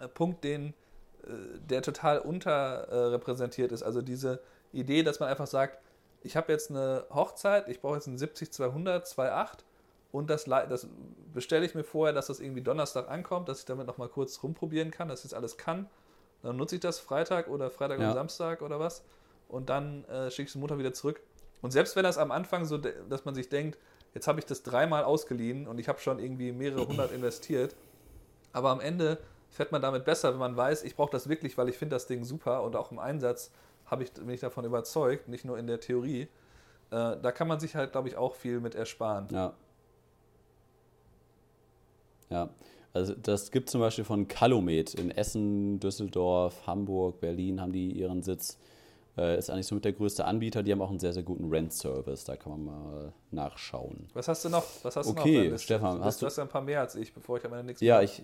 [0.00, 0.72] äh, Punkt, den,
[1.68, 3.82] der total unterrepräsentiert ist.
[3.82, 4.40] Also diese
[4.72, 5.78] Idee, dass man einfach sagt,
[6.22, 9.58] ich habe jetzt eine Hochzeit, ich brauche jetzt einen 70-200, 2.8
[10.10, 10.86] und das, das
[11.32, 14.90] bestelle ich mir vorher, dass das irgendwie Donnerstag ankommt, dass ich damit nochmal kurz rumprobieren
[14.90, 15.88] kann, dass ich das alles kann.
[16.42, 18.08] Dann nutze ich das Freitag oder Freitag ja.
[18.08, 19.02] und Samstag oder was
[19.48, 21.20] und dann äh, schicke ich es Montag wieder zurück.
[21.60, 23.78] Und selbst wenn das am Anfang so, dass man sich denkt,
[24.14, 27.74] Jetzt habe ich das dreimal ausgeliehen und ich habe schon irgendwie mehrere hundert investiert.
[28.52, 29.18] Aber am Ende
[29.58, 32.06] fährt man damit besser, wenn man weiß, ich brauche das wirklich, weil ich finde das
[32.06, 33.50] Ding super und auch im Einsatz
[34.00, 36.28] ich, bin ich davon überzeugt, nicht nur in der Theorie.
[36.90, 39.26] Äh, da kann man sich halt, glaube ich, auch viel mit ersparen.
[39.32, 39.54] Ja.
[42.30, 42.50] Ja,
[42.92, 48.22] also das gibt zum Beispiel von Calumet in Essen, Düsseldorf, Hamburg, Berlin haben die ihren
[48.22, 48.58] Sitz.
[49.16, 50.62] Äh, ist eigentlich somit der größte Anbieter.
[50.62, 52.24] Die haben auch einen sehr, sehr guten Rent-Service.
[52.24, 54.06] Da kann man mal nachschauen.
[54.12, 54.64] Was hast du noch?
[54.84, 57.12] Was hast okay, du noch Stefan, hast du, hast du ein paar mehr als ich,
[57.12, 58.22] bevor ich am Ende nichts Ja, ich.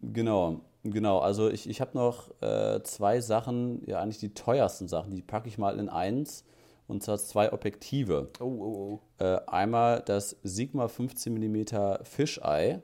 [0.00, 1.18] Genau, genau.
[1.18, 5.48] Also ich, ich habe noch äh, zwei Sachen, ja eigentlich die teuersten Sachen, die packe
[5.48, 6.44] ich mal in eins.
[6.86, 8.30] Und zwar zwei Objektive.
[8.40, 9.22] Oh, oh, oh.
[9.22, 11.64] Äh, einmal das Sigma 15 mm
[12.02, 12.80] Fisheye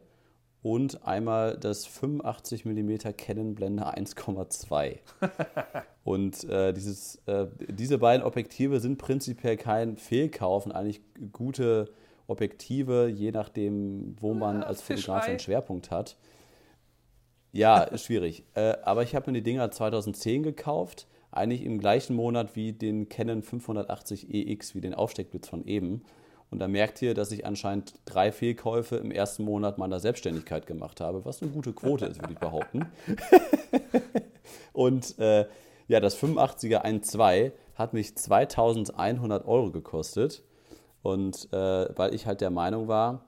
[0.63, 4.99] und einmal das 85 mm Canon Blende 1,2.
[6.05, 11.01] und äh, dieses, äh, diese beiden Objektive sind prinzipiell kein Fehlkauf und eigentlich
[11.33, 11.91] gute
[12.27, 16.17] Objektive, je nachdem, wo man ja, als Fotograf einen Schwerpunkt hat.
[17.55, 18.45] Ja, schwierig.
[18.55, 23.09] äh, aber ich habe mir die Dinger 2010 gekauft, eigentlich im gleichen Monat wie den
[23.09, 26.03] Canon 580 EX, wie den Aufsteckblitz von eben.
[26.51, 31.01] Und da merkt ihr, dass ich anscheinend drei Fehlkäufe im ersten Monat meiner Selbstständigkeit gemacht
[31.01, 32.87] habe, was eine gute Quote ist, würde ich behaupten.
[34.73, 35.47] und äh,
[35.87, 40.43] ja, das 85er 1.2 hat mich 2100 Euro gekostet.
[41.03, 43.25] Und äh, weil ich halt der Meinung war,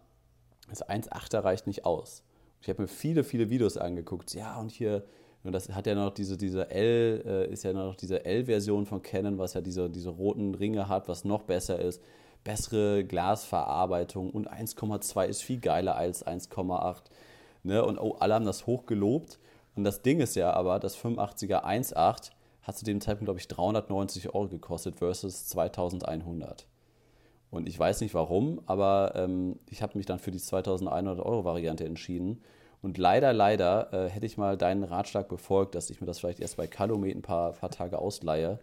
[0.68, 2.25] Das 1,8er reicht nicht aus.
[2.66, 4.34] Ich habe mir viele, viele Videos angeguckt.
[4.34, 5.04] Ja, und hier,
[5.44, 9.02] und das hat ja noch diese, diese L, äh, ist ja noch diese L-Version von
[9.02, 12.02] Canon, was ja diese, diese roten Ringe hat, was noch besser ist.
[12.42, 17.02] Bessere Glasverarbeitung und 1,2 ist viel geiler als 1,8.
[17.62, 17.84] Ne?
[17.84, 19.38] Und oh, alle haben das hoch gelobt.
[19.76, 23.46] Und das Ding ist ja aber, das 85er 1.8 hat zu dem Zeitpunkt, glaube ich,
[23.46, 26.66] 390 Euro gekostet versus 2100.
[27.50, 31.44] Und ich weiß nicht warum, aber ähm, ich habe mich dann für die 2100 Euro
[31.44, 32.42] Variante entschieden.
[32.82, 36.40] Und leider, leider äh, hätte ich mal deinen Ratschlag befolgt, dass ich mir das vielleicht
[36.40, 38.58] erst bei Calumet ein paar, paar Tage ausleihe,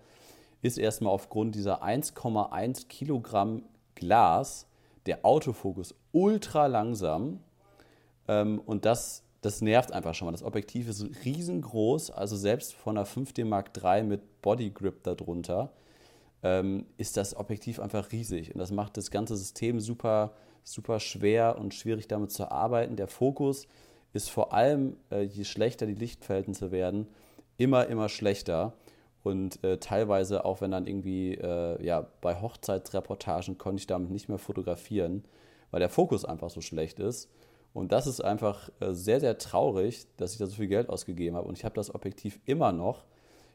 [0.61, 3.63] ist erstmal aufgrund dieser 1,1 Kilogramm
[3.95, 4.67] Glas
[5.05, 7.39] der Autofokus ultra langsam.
[8.27, 10.31] Ähm, und das, das nervt einfach schon mal.
[10.31, 15.71] Das Objektiv ist riesengroß, also selbst von einer 5D Mark III mit Body Grip darunter
[16.43, 18.53] ähm, ist das Objektiv einfach riesig.
[18.53, 22.95] Und das macht das ganze System super, super schwer und schwierig damit zu arbeiten.
[22.95, 23.67] Der Fokus
[24.13, 27.07] ist vor allem, äh, je schlechter die Lichtverhältnisse werden,
[27.57, 28.73] immer, immer schlechter.
[29.23, 34.29] Und äh, teilweise, auch wenn dann irgendwie äh, ja, bei Hochzeitsreportagen konnte ich damit nicht
[34.29, 35.23] mehr fotografieren,
[35.71, 37.29] weil der Fokus einfach so schlecht ist.
[37.73, 41.35] Und das ist einfach äh, sehr, sehr traurig, dass ich da so viel Geld ausgegeben
[41.35, 41.47] habe.
[41.47, 43.05] Und ich habe das Objektiv immer noch,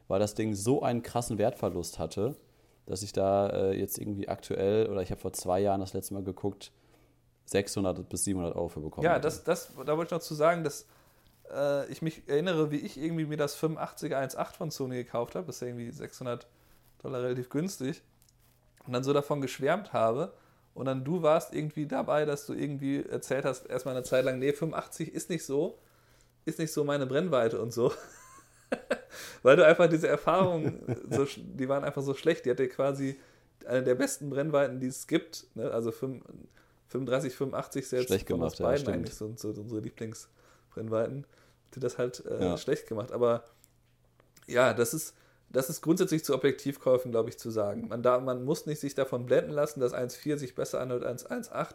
[0.09, 2.35] weil das Ding so einen krassen Wertverlust hatte
[2.89, 6.15] dass ich da äh, jetzt irgendwie aktuell, oder ich habe vor zwei Jahren das letzte
[6.15, 6.73] Mal geguckt,
[7.49, 9.05] 600 bis 700 Euro für bekommen.
[9.05, 10.87] Ja, das, das, da wollte ich noch zu sagen, dass
[11.51, 15.47] äh, ich mich erinnere, wie ich irgendwie mir das 85er 1.8 von Sony gekauft habe.
[15.47, 16.47] Das ist ja irgendwie 600
[17.03, 18.03] Dollar relativ günstig.
[18.87, 20.33] Und dann so davon geschwärmt habe.
[20.75, 24.39] Und dann du warst irgendwie dabei, dass du irgendwie erzählt hast, erstmal eine Zeit lang,
[24.39, 25.79] nee, 85 ist nicht so,
[26.45, 27.93] ist nicht so meine Brennweite und so.
[29.43, 32.45] Weil du einfach diese Erfahrungen, so, die waren einfach so schlecht.
[32.45, 33.19] Die hatte quasi
[33.67, 35.47] eine der besten Brennweiten, die es gibt.
[35.55, 35.71] Ne?
[35.71, 35.93] Also
[36.89, 41.27] 35, 85 selbst schlecht gemacht, von uns beiden ja, eigentlich so, so, unsere Lieblingsbrennweiten.
[41.75, 42.57] Die das halt äh, ja.
[42.57, 43.13] schlecht gemacht.
[43.13, 43.45] Aber
[44.47, 45.15] ja, das ist,
[45.51, 47.89] das ist grundsätzlich zu Objektivkäufen, glaube ich, zu sagen.
[47.89, 51.29] Man, da, man muss nicht sich davon blenden lassen, dass 1.4 sich besser anhört als
[51.29, 51.75] 1.8.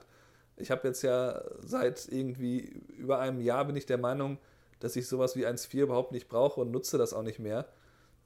[0.58, 4.40] Ich habe jetzt ja seit irgendwie über einem Jahr bin ich der Meinung,
[4.80, 7.68] dass ich sowas wie 1.4 überhaupt nicht brauche und nutze das auch nicht mehr.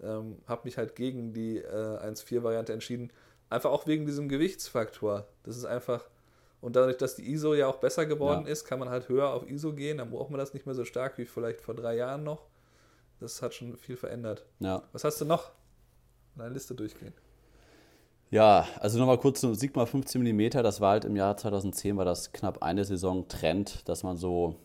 [0.02, 3.12] Ähm, habe mich halt gegen die äh, 1.4-Variante entschieden.
[3.50, 5.28] Einfach auch wegen diesem Gewichtsfaktor.
[5.44, 6.10] Das ist einfach.
[6.60, 8.52] Und dadurch, dass die ISO ja auch besser geworden ja.
[8.52, 10.00] ist, kann man halt höher auf ISO gehen.
[10.00, 12.44] Dann braucht man das nicht mehr so stark wie vielleicht vor drei Jahren noch.
[13.20, 14.46] Das hat schon viel verändert.
[14.60, 14.84] Ja.
[14.92, 15.52] Was hast du noch?
[16.36, 17.14] Deine Liste durchgehen.
[18.30, 20.50] Ja, also nochmal kurz zum Sigma 15 mm.
[20.50, 24.56] Das war halt im Jahr 2010, war das knapp eine Saison Trend, dass man so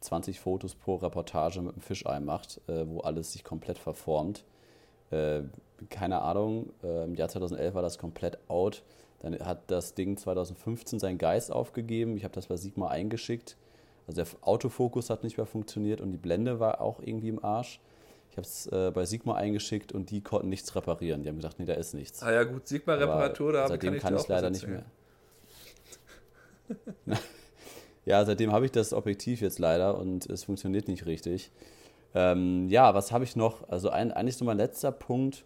[0.00, 4.44] 20 Fotos pro Reportage mit einem Fischei macht, äh, wo alles sich komplett verformt.
[5.10, 5.42] Äh,
[5.90, 8.82] keine Ahnung, äh, im Jahr 2011 war das komplett out.
[9.22, 12.16] Dann hat das Ding 2015 seinen Geist aufgegeben.
[12.16, 13.56] Ich habe das bei Sigma eingeschickt.
[14.06, 17.80] Also der Autofokus hat nicht mehr funktioniert und die Blende war auch irgendwie im Arsch.
[18.30, 21.22] Ich habe es äh, bei Sigma eingeschickt und die konnten nichts reparieren.
[21.22, 22.22] Die haben gesagt, nee, da ist nichts.
[22.22, 24.84] Ah ja gut, Sigma-Reparatur, da seitdem kann ich es leider nicht mehr.
[28.04, 31.52] Ja, seitdem habe ich das Objektiv jetzt leider und es funktioniert nicht richtig.
[32.14, 33.68] Ähm, ja, was habe ich noch?
[33.68, 35.44] Also ein, eigentlich so mein letzter Punkt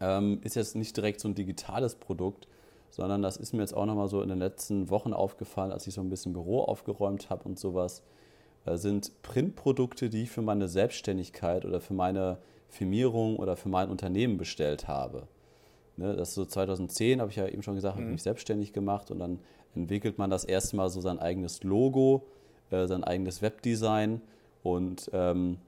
[0.00, 2.46] ähm, ist jetzt nicht direkt so ein digitales Produkt,
[2.90, 5.94] sondern das ist mir jetzt auch nochmal so in den letzten Wochen aufgefallen, als ich
[5.94, 8.02] so ein bisschen Büro aufgeräumt habe und sowas,
[8.64, 13.88] äh, sind Printprodukte, die ich für meine Selbstständigkeit oder für meine Firmierung oder für mein
[13.88, 15.26] Unternehmen bestellt habe.
[15.96, 18.02] Ne, das ist so 2010, habe ich ja eben schon gesagt, mhm.
[18.02, 19.40] habe mich selbstständig gemacht und dann
[19.74, 22.26] entwickelt man das erste Mal so sein eigenes Logo,
[22.70, 24.20] äh, sein eigenes Webdesign
[24.62, 25.58] und ähm,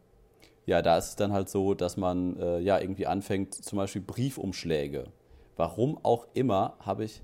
[0.66, 4.02] ja, da ist es dann halt so, dass man äh, ja irgendwie anfängt, zum Beispiel
[4.02, 5.04] Briefumschläge.
[5.56, 7.22] Warum auch immer habe ich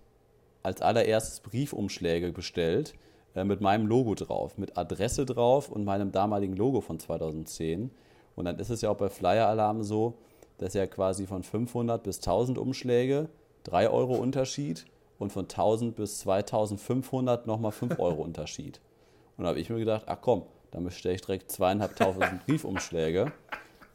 [0.62, 2.94] als allererstes Briefumschläge bestellt
[3.34, 7.90] äh, mit meinem Logo drauf, mit Adresse drauf und meinem damaligen Logo von 2010.
[8.34, 10.14] Und dann ist es ja auch bei Flyer Alarm so,
[10.58, 13.28] dass ja quasi von 500 bis 1000 Umschläge
[13.64, 14.86] 3 Euro Unterschied
[15.18, 18.80] und von 1000 bis 2500 nochmal 5 Euro Unterschied.
[19.36, 23.32] Und da habe ich mir gedacht, ach komm, dann bestelle ich direkt zweieinhalbtausend Briefumschläge.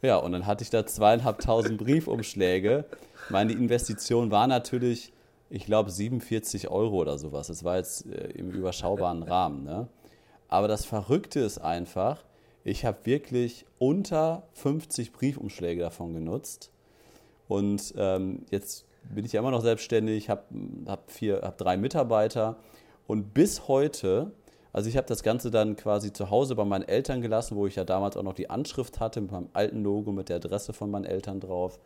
[0.02, 2.84] Ja, und dann hatte ich da zweieinhalbtausend Briefumschläge.
[3.28, 5.12] Meine Investition war natürlich,
[5.48, 7.46] ich glaube, 47 Euro oder sowas.
[7.46, 9.62] Das war jetzt äh, im überschaubaren Rahmen.
[9.62, 9.86] Ne?
[10.48, 12.24] Aber das Verrückte ist einfach,
[12.64, 16.72] ich habe wirklich unter 50 Briefumschläge davon genutzt.
[17.46, 20.42] Und ähm, jetzt bin ich ja immer noch selbstständig, habe
[20.86, 22.56] hab hab drei Mitarbeiter
[23.06, 24.32] und bis heute,
[24.72, 27.76] also ich habe das Ganze dann quasi zu Hause bei meinen Eltern gelassen, wo ich
[27.76, 30.90] ja damals auch noch die Anschrift hatte mit meinem alten Logo, mit der Adresse von
[30.90, 31.78] meinen Eltern drauf.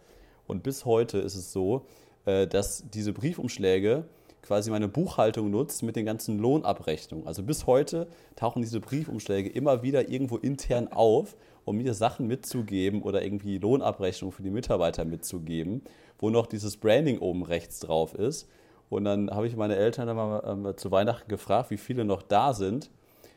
[0.46, 1.86] Und bis heute ist es so,
[2.24, 4.04] äh, dass diese Briefumschläge
[4.42, 7.26] quasi meine Buchhaltung nutzt mit den ganzen Lohnabrechnungen.
[7.26, 13.02] Also bis heute tauchen diese Briefumschläge immer wieder irgendwo intern auf, um mir Sachen mitzugeben
[13.02, 15.82] oder irgendwie Lohnabrechnungen für die Mitarbeiter mitzugeben,
[16.20, 18.48] wo noch dieses Branding oben rechts drauf ist.
[18.88, 22.22] Und dann habe ich meine Eltern dann mal ähm, zu Weihnachten gefragt, wie viele noch
[22.22, 22.90] da sind.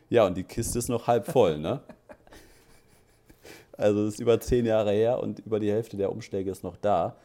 [0.10, 1.82] Ja, und die Kiste ist noch halb voll, ne?
[3.78, 6.76] Also das ist über zehn Jahre her und über die Hälfte der Umschläge ist noch
[6.76, 7.16] da.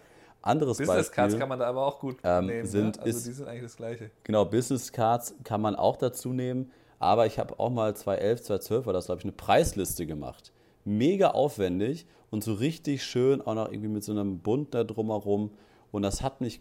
[0.41, 2.67] Anderes Business Beispiel, Cards kann man da aber auch gut ähm, nehmen.
[2.67, 3.03] sind- ne?
[3.03, 4.11] Also ist- die sind eigentlich das Gleiche.
[4.23, 6.71] Genau, Business Cards kann man auch dazu nehmen.
[7.01, 10.53] Aber ich habe auch mal 2011, 2012 war das, glaube ich, eine Preisliste gemacht.
[10.85, 15.51] Mega aufwendig und so richtig schön, auch noch irgendwie mit so einem Bund da drumherum.
[15.91, 16.61] Und das hat mich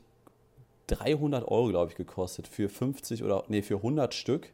[0.87, 4.51] 300 Euro, glaube ich, gekostet für 50 oder, nee, für 100 Stück.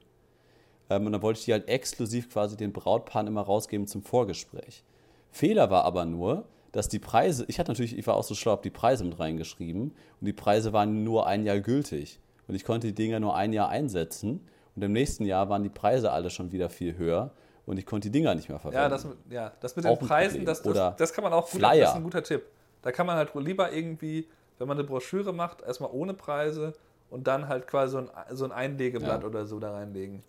[0.89, 4.84] Ähm, und dann wollte ich die halt exklusiv quasi den Brautpaaren immer rausgeben zum Vorgespräch.
[5.32, 8.52] Fehler war aber nur, dass die Preise, ich hatte natürlich, ich war auch so schlau,
[8.54, 12.20] habe die Preise mit reingeschrieben und die Preise waren nur ein Jahr gültig.
[12.48, 15.70] Und ich konnte die Dinger nur ein Jahr einsetzen und im nächsten Jahr waren die
[15.70, 17.32] Preise alle schon wieder viel höher
[17.65, 18.82] und ich konnte die Dinger nicht mehr verwenden.
[18.84, 21.60] Ja, das, mit- ja, das mit den Preisen, das, das, das kann man auch gut,
[21.60, 21.80] Flyer.
[21.82, 22.44] das ist ein guter Tipp.
[22.82, 24.28] Da kann man halt lieber irgendwie,
[24.60, 26.74] wenn man eine Broschüre macht, erstmal ohne Preise
[27.10, 29.28] und dann halt quasi so ein, so ein Einlegeblatt Ja.
[29.28, 30.22] oder so da reinlegen.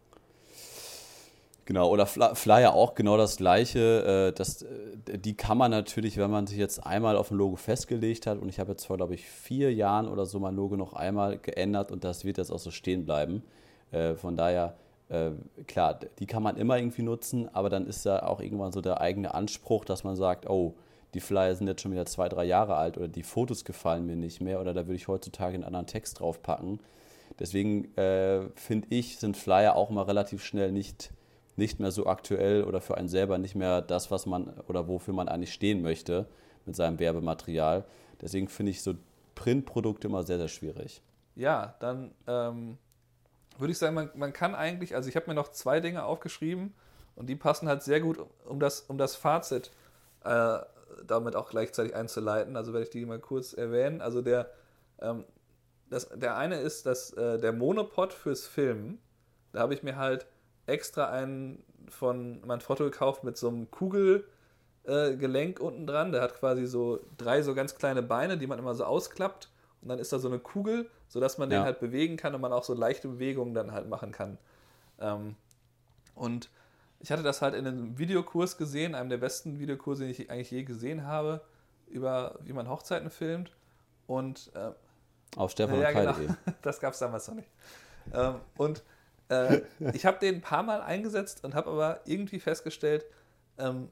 [1.66, 4.30] Genau, oder Fly- Flyer auch genau das gleiche.
[4.30, 7.56] äh, Das, äh, die kann man natürlich, wenn man sich jetzt einmal auf ein Logo
[7.56, 10.76] festgelegt hat, und ich habe jetzt vor, glaube ich, vier Jahren oder so mein Logo
[10.76, 13.42] noch einmal geändert und das wird jetzt auch so stehen bleiben.
[13.92, 14.74] Äh, Von daher,
[15.66, 19.00] klar, die kann man immer irgendwie nutzen, aber dann ist da auch irgendwann so der
[19.00, 20.74] eigene Anspruch, dass man sagt, oh,
[21.14, 24.16] die Flyer sind jetzt schon wieder zwei, drei Jahre alt oder die Fotos gefallen mir
[24.16, 26.80] nicht mehr oder da würde ich heutzutage einen anderen Text draufpacken.
[27.38, 31.12] Deswegen äh, finde ich, sind Flyer auch immer relativ schnell nicht,
[31.56, 35.14] nicht mehr so aktuell oder für einen selber nicht mehr das, was man oder wofür
[35.14, 36.26] man eigentlich stehen möchte
[36.66, 37.84] mit seinem Werbematerial.
[38.20, 38.94] Deswegen finde ich so
[39.34, 41.02] Printprodukte immer sehr, sehr schwierig.
[41.34, 42.76] Ja, dann ähm,
[43.58, 46.74] würde ich sagen, man, man kann eigentlich, also ich habe mir noch zwei Dinge aufgeschrieben
[47.16, 49.70] und die passen halt sehr gut, um das, um das Fazit
[50.24, 50.58] äh,
[51.06, 52.56] damit auch gleichzeitig einzuleiten.
[52.56, 54.00] Also werde ich die mal kurz erwähnen.
[54.00, 54.50] Also der,
[55.00, 55.24] ähm,
[55.88, 59.00] das, der eine ist dass, äh, der Monopod fürs Filmen.
[59.52, 60.26] Da habe ich mir halt
[60.66, 66.12] extra einen von mein Foto gekauft mit so einem Kugelgelenk äh, unten dran.
[66.12, 69.50] Der hat quasi so drei so ganz kleine Beine, die man immer so ausklappt.
[69.82, 71.64] Und dann ist da so eine Kugel, sodass man den Ja.
[71.64, 74.38] halt bewegen kann und man auch so leichte Bewegungen dann halt machen kann.
[75.00, 75.36] Ähm,
[76.14, 76.50] und
[77.00, 80.50] ich hatte das halt in einem Videokurs gesehen, einem der besten Videokurse, den ich eigentlich
[80.50, 81.40] je gesehen habe,
[81.88, 83.52] über wie man Hochzeiten filmt.
[84.06, 84.72] Und äh,
[85.36, 86.12] Auf Stefan ja, und genau.
[86.12, 86.28] Kai.de.
[86.62, 87.48] Das gab es damals noch nicht.
[88.12, 88.82] Ähm, und
[89.28, 89.62] äh,
[89.94, 93.06] ich habe den ein paar Mal eingesetzt und habe aber irgendwie festgestellt,
[93.58, 93.88] ähm,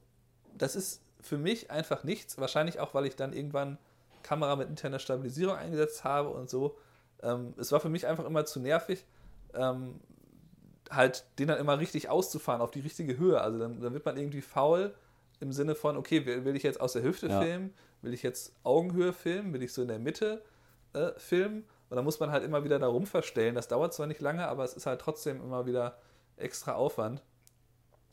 [0.57, 2.37] das ist für mich einfach nichts.
[2.37, 3.77] Wahrscheinlich auch, weil ich dann irgendwann
[4.21, 6.77] Kamera mit interner Stabilisierung eingesetzt habe und so.
[7.23, 9.05] Ähm, es war für mich einfach immer zu nervig,
[9.53, 9.99] ähm,
[10.89, 13.39] halt den dann immer richtig auszufahren auf die richtige Höhe.
[13.41, 14.93] Also dann, dann wird man irgendwie faul
[15.39, 17.41] im Sinne von, okay, will, will ich jetzt aus der Hüfte Ja.
[17.41, 17.73] filmen?
[18.01, 19.53] Will ich jetzt Augenhöhe filmen?
[19.53, 20.41] Will ich so in der Mitte
[20.93, 21.65] äh, filmen?
[21.89, 23.55] Und dann muss man halt immer wieder da rumverstellen.
[23.55, 25.97] Das dauert zwar nicht lange, aber es ist halt trotzdem immer wieder
[26.37, 27.21] extra Aufwand.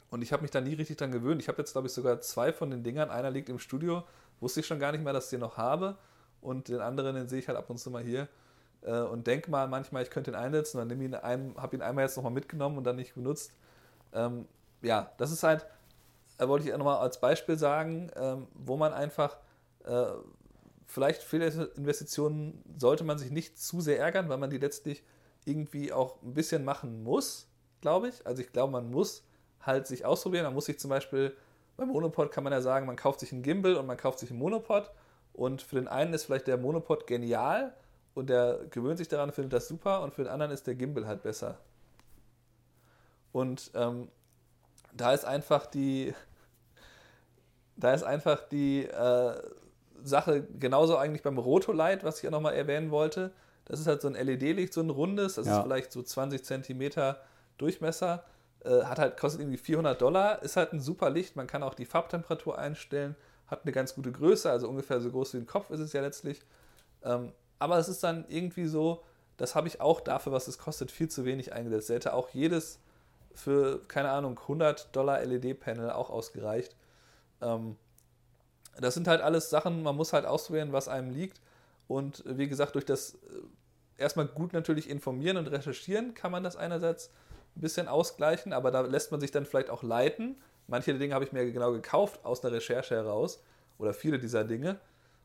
[0.09, 1.43] Und ich habe mich da nie richtig dran gewöhnt.
[1.43, 3.11] Ich habe jetzt, glaube ich, sogar zwei von den Dingern.
[3.11, 4.05] Einer liegt im Studio,
[4.41, 5.97] wusste ich schon gar nicht mehr, dass ich den noch habe.
[6.41, 8.29] Und den anderen, den sehe ich halt ab und zu mal hier.
[8.83, 10.79] Äh, und denke mal manchmal, ich könnte ihn einsetzen.
[10.79, 13.53] Dann nehme ihn ein, habe ihn einmal jetzt nochmal mitgenommen und dann nicht benutzt.
[14.13, 14.47] Ähm,
[14.83, 15.67] ja, das ist halt,
[16.39, 19.37] äh, wollte ich nochmal als Beispiel sagen, ähm, wo man einfach
[19.85, 20.07] äh,
[20.87, 25.03] vielleicht Fehlinvestitionen sollte man sich nicht zu sehr ärgern, weil man die letztlich
[25.45, 27.49] irgendwie auch ein bisschen machen muss,
[27.81, 28.27] glaube ich.
[28.27, 29.25] Also ich glaube, man muss
[29.61, 30.45] halt sich ausprobieren.
[30.45, 31.37] Man muss sich zum Beispiel,
[31.77, 34.31] beim Monopod kann man ja sagen, man kauft sich einen Gimbal und man kauft sich
[34.31, 34.91] einen Monopod.
[35.33, 37.75] Und für den einen ist vielleicht der Monopod genial
[38.17, 40.01] und der gewöhnt sich daran, findet das super.
[40.03, 41.59] Und für den anderen ist der Gimbal halt besser.
[43.31, 44.09] Und ähm,
[44.95, 46.15] da ist einfach die,
[47.77, 49.35] da ist einfach die äh,
[50.03, 53.33] Sache genauso eigentlich beim Rotolight, was ich auch nochmal erwähnen wollte.
[53.67, 55.59] Das ist halt so ein LED-Licht, so ein rundes, das Ja.
[55.59, 57.21] ist vielleicht so 20 Zentimeter
[57.59, 58.25] Durchmesser,
[58.65, 61.75] äh, hat halt, kostet irgendwie 400 Dollar, ist halt ein super Licht, man kann auch
[61.75, 63.15] die Farbtemperatur einstellen,
[63.47, 66.01] hat eine ganz gute Größe, also ungefähr so groß wie ein Kopf ist es ja
[66.01, 66.41] letztlich.
[67.03, 69.03] Ähm, aber es ist dann irgendwie so,
[69.37, 71.91] das habe ich auch dafür, was es kostet, viel zu wenig eingesetzt.
[71.91, 72.79] Er hätte auch jedes
[73.35, 76.75] für, keine Ahnung, 100 Dollar LED-Panel auch ausgereicht.
[77.43, 77.77] Ähm,
[78.81, 81.41] das sind halt alles Sachen, man muss halt ausprobieren, was einem liegt.
[81.89, 83.19] Und wie gesagt, durch das äh,
[83.99, 87.11] erstmal gut natürlich informieren und recherchieren kann man das einerseits
[87.57, 90.37] ein bisschen ausgleichen, aber da lässt man sich dann vielleicht auch leiten.
[90.67, 93.43] Manche Dinge habe ich mir genau gekauft aus einer Recherche heraus
[93.79, 94.79] oder viele dieser Dinge.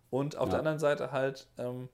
[0.10, 0.52] Und auf Ja.
[0.52, 1.90] der anderen Seite halt, ähm,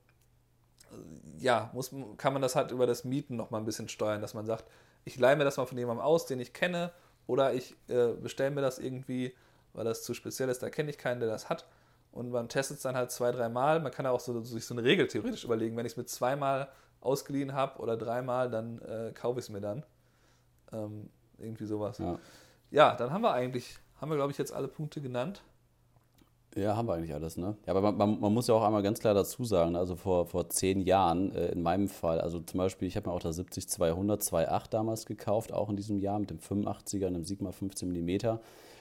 [1.38, 4.46] ja, muss, kann man das halt über das Mieten nochmal ein bisschen steuern, dass man
[4.46, 4.64] sagt,
[5.04, 6.92] ich leihe mir das mal von jemandem aus, den ich kenne,
[7.26, 9.34] oder ich äh, bestelle mir das irgendwie,
[9.74, 11.66] weil das zu speziell ist, da kenne ich keinen, der das hat.
[12.10, 13.80] Und man testet es dann halt zwei, dreimal.
[13.80, 16.68] Man kann auch so, sich so eine Regel theoretisch überlegen, wenn ich es mit zweimal
[17.00, 19.84] ausgeliehen habe oder dreimal, dann äh, kaufe ich es mir dann.
[20.72, 21.98] Ähm, irgendwie sowas.
[21.98, 22.18] Ja.
[22.70, 25.42] ja, dann haben wir eigentlich, haben wir glaube ich jetzt alle Punkte genannt.
[26.58, 27.56] Ja, haben wir eigentlich alles, ne?
[27.66, 30.48] Ja, aber man, man, muss ja auch einmal ganz klar dazu sagen, also vor, vor
[30.50, 34.28] zehn Jahren, äh, in meinem Fall, also zum Beispiel, ich habe mir auch das 70-200
[34.28, 38.38] 2.8 damals gekauft, auch in diesem Jahr mit dem 85er und dem Sigma 15 mm.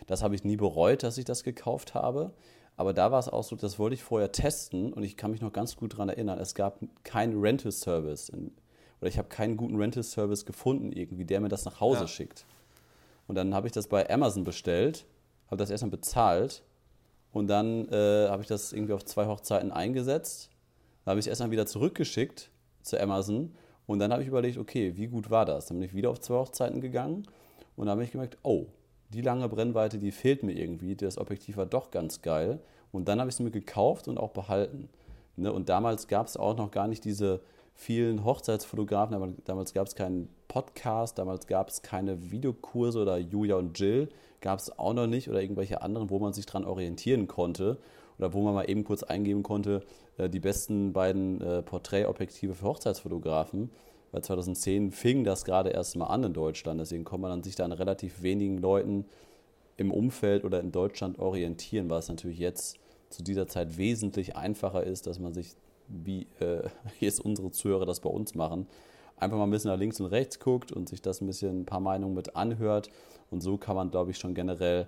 [0.08, 2.32] Das habe ich nie bereut, dass ich das gekauft habe.
[2.78, 5.42] Aber da war es auch so, das wollte ich vorher testen und ich kann mich
[5.42, 8.32] noch ganz gut daran erinnern, es gab keinen Rental-Service.
[9.02, 12.08] Oder ich habe keinen guten Rental-Service gefunden, irgendwie, der mir das nach Hause ja.
[12.08, 12.46] schickt.
[13.28, 15.06] Und dann habe ich das bei Amazon bestellt,
[15.48, 16.64] habe das erstmal bezahlt
[17.38, 20.50] und dann äh, habe ich das irgendwie auf zwei Hochzeiten eingesetzt.
[21.06, 22.50] Dann habe ich es erstmal wieder zurückgeschickt
[22.82, 23.54] zu Amazon
[23.86, 25.68] und dann habe ich überlegt, okay, wie gut war das?
[25.68, 27.28] Dann bin ich wieder auf zwei Hochzeiten gegangen
[27.76, 28.66] und dann habe ich gemerkt, oh,
[29.10, 30.96] die lange Brennweite, die fehlt mir irgendwie.
[30.96, 32.60] Das Objektiv war doch ganz geil.
[32.92, 34.90] Und dann habe ich es mir gekauft und auch behalten.
[35.36, 35.54] Ne?
[35.54, 37.42] Und damals gab es auch noch gar nicht diese
[37.76, 39.38] vielen Hochzeitsfotografen.
[39.46, 44.10] Damals gab es keinen Podcast, damals gab es keine Videokurse oder Julia und Jill
[44.42, 47.78] gab es auch noch nicht oder irgendwelche anderen, wo man sich dran orientieren konnte
[48.18, 49.84] oder wo man mal eben kurz eingeben konnte,
[50.18, 53.70] äh, die besten beiden äh, Porträtobjektive für Hochzeitsfotografen
[54.12, 56.80] weil 2010 fing das gerade erst mal an in Deutschland.
[56.80, 59.06] Deswegen konnte man sich da an relativ wenigen Leuten
[59.76, 62.78] im Umfeld oder in Deutschland orientieren, was natürlich jetzt
[63.10, 65.56] zu dieser Zeit wesentlich einfacher ist, dass man sich,
[65.88, 66.64] wie äh,
[67.00, 68.68] jetzt unsere Zuhörer das bei uns machen,
[69.18, 71.66] einfach mal ein bisschen nach links und rechts guckt und sich das ein bisschen ein
[71.66, 72.90] paar Meinungen mit anhört.
[73.30, 74.88] Und so kann man, glaube ich, schon generell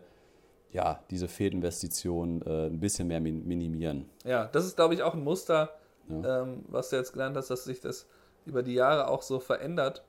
[0.72, 4.08] ja, diese Fehlinvestition äh, ein bisschen mehr minimieren.
[4.24, 5.74] Ja, das ist, glaube ich, auch ein Muster,
[6.08, 6.44] ja.
[6.44, 8.06] ähm, was du jetzt gelernt hast, dass sich das
[8.46, 10.04] über die Jahre auch so verändert.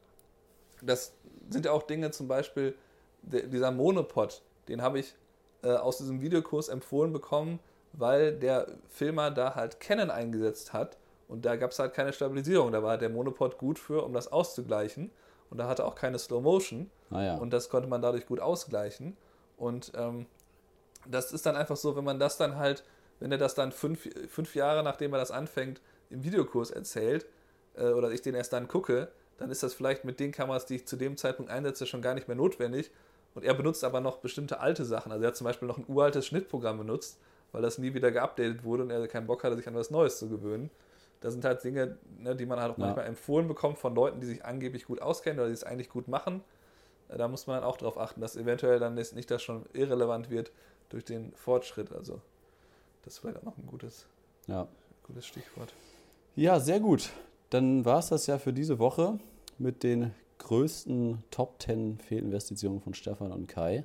[0.83, 1.15] Das
[1.49, 2.75] sind ja auch Dinge, zum Beispiel
[3.23, 5.15] dieser Monopod, den habe ich
[5.63, 7.59] äh, aus diesem Videokurs empfohlen bekommen,
[7.93, 10.97] weil der Filmer da halt Canon eingesetzt hat
[11.31, 12.73] und da gab es halt keine Stabilisierung.
[12.73, 15.13] Da war der Monopod gut für, um das auszugleichen
[15.49, 17.37] und da hatte auch keine Slow Motion ah, ja.
[17.37, 19.17] und das konnte man dadurch gut ausgleichen.
[19.57, 20.27] Und ähm,
[21.07, 22.83] das ist dann einfach so, wenn man das dann halt,
[23.21, 27.27] wenn er das dann fünf, fünf Jahre nachdem er das anfängt im Videokurs erzählt,
[27.77, 29.09] äh, oder ich den erst dann gucke,
[29.39, 32.15] dann ist das vielleicht mit den Kameras, die ich zu dem Zeitpunkt einsetze, schon gar
[32.15, 32.91] nicht mehr notwendig.
[33.35, 35.13] Und er benutzt aber noch bestimmte alte Sachen.
[35.13, 37.21] Also er hat zum Beispiel noch ein uraltes Schnittprogramm benutzt,
[37.53, 40.19] weil das nie wieder geupdatet wurde und er keinen Bock hatte, sich an was Neues
[40.19, 40.71] zu gewöhnen.
[41.21, 42.87] Das sind halt Dinge, ne, die man halt auch ja.
[42.87, 46.09] manchmal empfohlen bekommt von Leuten, die sich angeblich gut auskennen oder die es eigentlich gut
[46.09, 46.43] machen.
[47.09, 50.53] Äh, da muss man auch darauf achten, dass eventuell dann nicht das schon irrelevant wird
[50.89, 51.93] durch den Fortschritt.
[51.93, 52.21] Also
[53.05, 54.07] das ist vielleicht auch noch ein gutes,
[54.47, 54.67] ja.
[55.07, 55.73] gutes Stichwort.
[56.37, 57.11] Ja, sehr gut.
[57.51, 59.19] Dann war es das ja für diese Woche
[59.59, 63.85] mit den größten Top 10 Fehlinvestitionen von Stefan und Kai.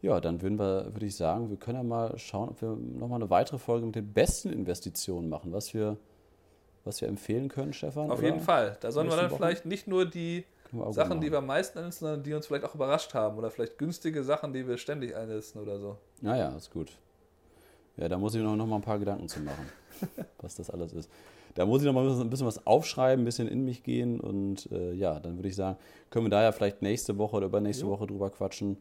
[0.00, 3.20] Ja, dann würden wir, würde ich sagen, wir können ja mal schauen, ob wir nochmal
[3.20, 5.96] eine weitere Folge mit den besten Investitionen machen, was wir,
[6.88, 8.10] was wir empfehlen können, Stefan.
[8.10, 8.76] Auf jeden Fall.
[8.80, 9.36] Da sollen wir dann Wochen?
[9.36, 10.44] vielleicht nicht nur die
[10.90, 11.20] Sachen, machen.
[11.20, 14.24] die wir am meisten einsetzen, sondern die uns vielleicht auch überrascht haben oder vielleicht günstige
[14.24, 15.98] Sachen, die wir ständig einsetzen oder so.
[16.20, 16.90] Naja, ist gut.
[17.96, 19.68] Ja, da muss ich noch, noch mal ein paar Gedanken zu machen,
[20.40, 21.10] was das alles ist.
[21.58, 24.70] Da muss ich noch mal ein bisschen was aufschreiben, ein bisschen in mich gehen und
[24.70, 25.76] äh, ja, dann würde ich sagen,
[26.08, 27.90] können wir da ja vielleicht nächste Woche oder übernächste ja.
[27.90, 28.76] Woche drüber quatschen.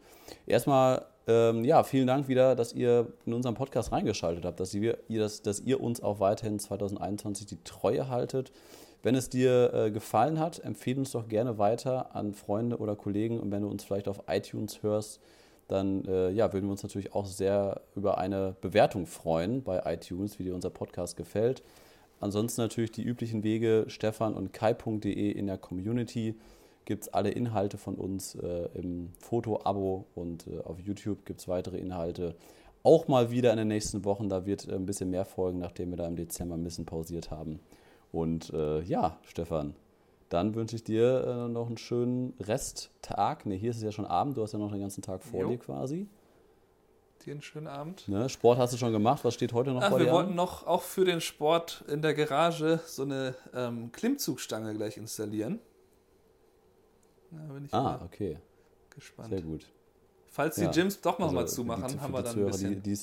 [0.45, 4.95] Erstmal, ähm, ja, vielen Dank wieder, dass ihr in unseren Podcast reingeschaltet habt, dass ihr,
[5.09, 8.51] dass, dass ihr uns auch weiterhin 2021 die Treue haltet.
[9.01, 13.39] Wenn es dir äh, gefallen hat, empfehle uns doch gerne weiter an Freunde oder Kollegen
[13.39, 15.19] und wenn du uns vielleicht auf iTunes hörst,
[15.67, 20.38] dann äh, ja, würden wir uns natürlich auch sehr über eine Bewertung freuen bei iTunes,
[20.38, 21.63] wie dir unser Podcast gefällt.
[22.20, 26.36] Ansonsten natürlich die üblichen Wege stefan und kai.de in der Community
[26.86, 31.47] gibt es alle Inhalte von uns äh, im Foto-Abo und äh, auf YouTube gibt es
[31.47, 32.36] weitere Inhalte.
[32.84, 35.89] Auch mal wieder in den nächsten Wochen, da wird äh, ein bisschen mehr folgen, nachdem
[35.89, 37.59] wir da im Dezember ein bisschen pausiert haben.
[38.11, 39.76] Und äh, ja, Stefan,
[40.30, 43.45] dann wünsche ich dir äh, noch einen schönen Resttag.
[43.45, 45.41] Ne, hier ist es ja schon Abend, du hast ja noch den ganzen Tag vor
[45.41, 45.49] jo.
[45.49, 46.07] dir quasi.
[47.26, 48.07] Dir einen schönen Abend.
[48.07, 50.05] Ne, Sport hast du schon gemacht, was steht heute noch Ach, vor dir?
[50.05, 54.97] Wir wollten noch auch für den Sport in der Garage so eine ähm, Klimmzugstange gleich
[54.97, 55.59] installieren.
[57.32, 58.39] Da bin ich ah, okay.
[58.89, 59.30] Gespannt.
[59.30, 59.65] Sehr gut.
[60.28, 60.72] Falls die ja.
[60.72, 62.84] Gyms doch noch also, mal zumachen, haben wir dann Zuhörer, ein bisschen...
[62.84, 62.97] Die,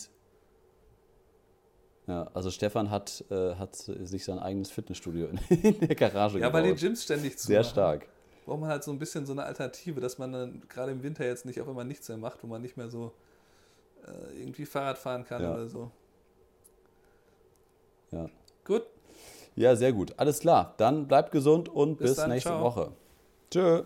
[2.06, 6.46] ja, also Stefan hat, äh, hat sich sein eigenes Fitnessstudio in, in der Garage ja,
[6.46, 6.62] gebaut.
[6.62, 7.46] Ja, weil die Gyms ständig zu.
[7.46, 8.06] Sehr stark.
[8.44, 11.24] Braucht man halt so ein bisschen so eine Alternative, dass man dann gerade im Winter
[11.24, 13.12] jetzt nicht auf einmal nichts mehr macht, wo man nicht mehr so
[14.06, 15.52] äh, irgendwie Fahrrad fahren kann ja.
[15.52, 15.90] oder so.
[18.10, 18.26] Ja.
[18.64, 18.86] Gut.
[19.56, 20.14] Ja, sehr gut.
[20.16, 20.74] Alles klar.
[20.76, 22.62] Dann bleibt gesund und bis, Bis dann, nächste ciao.
[22.62, 22.92] Woche.
[23.50, 23.84] Tschö.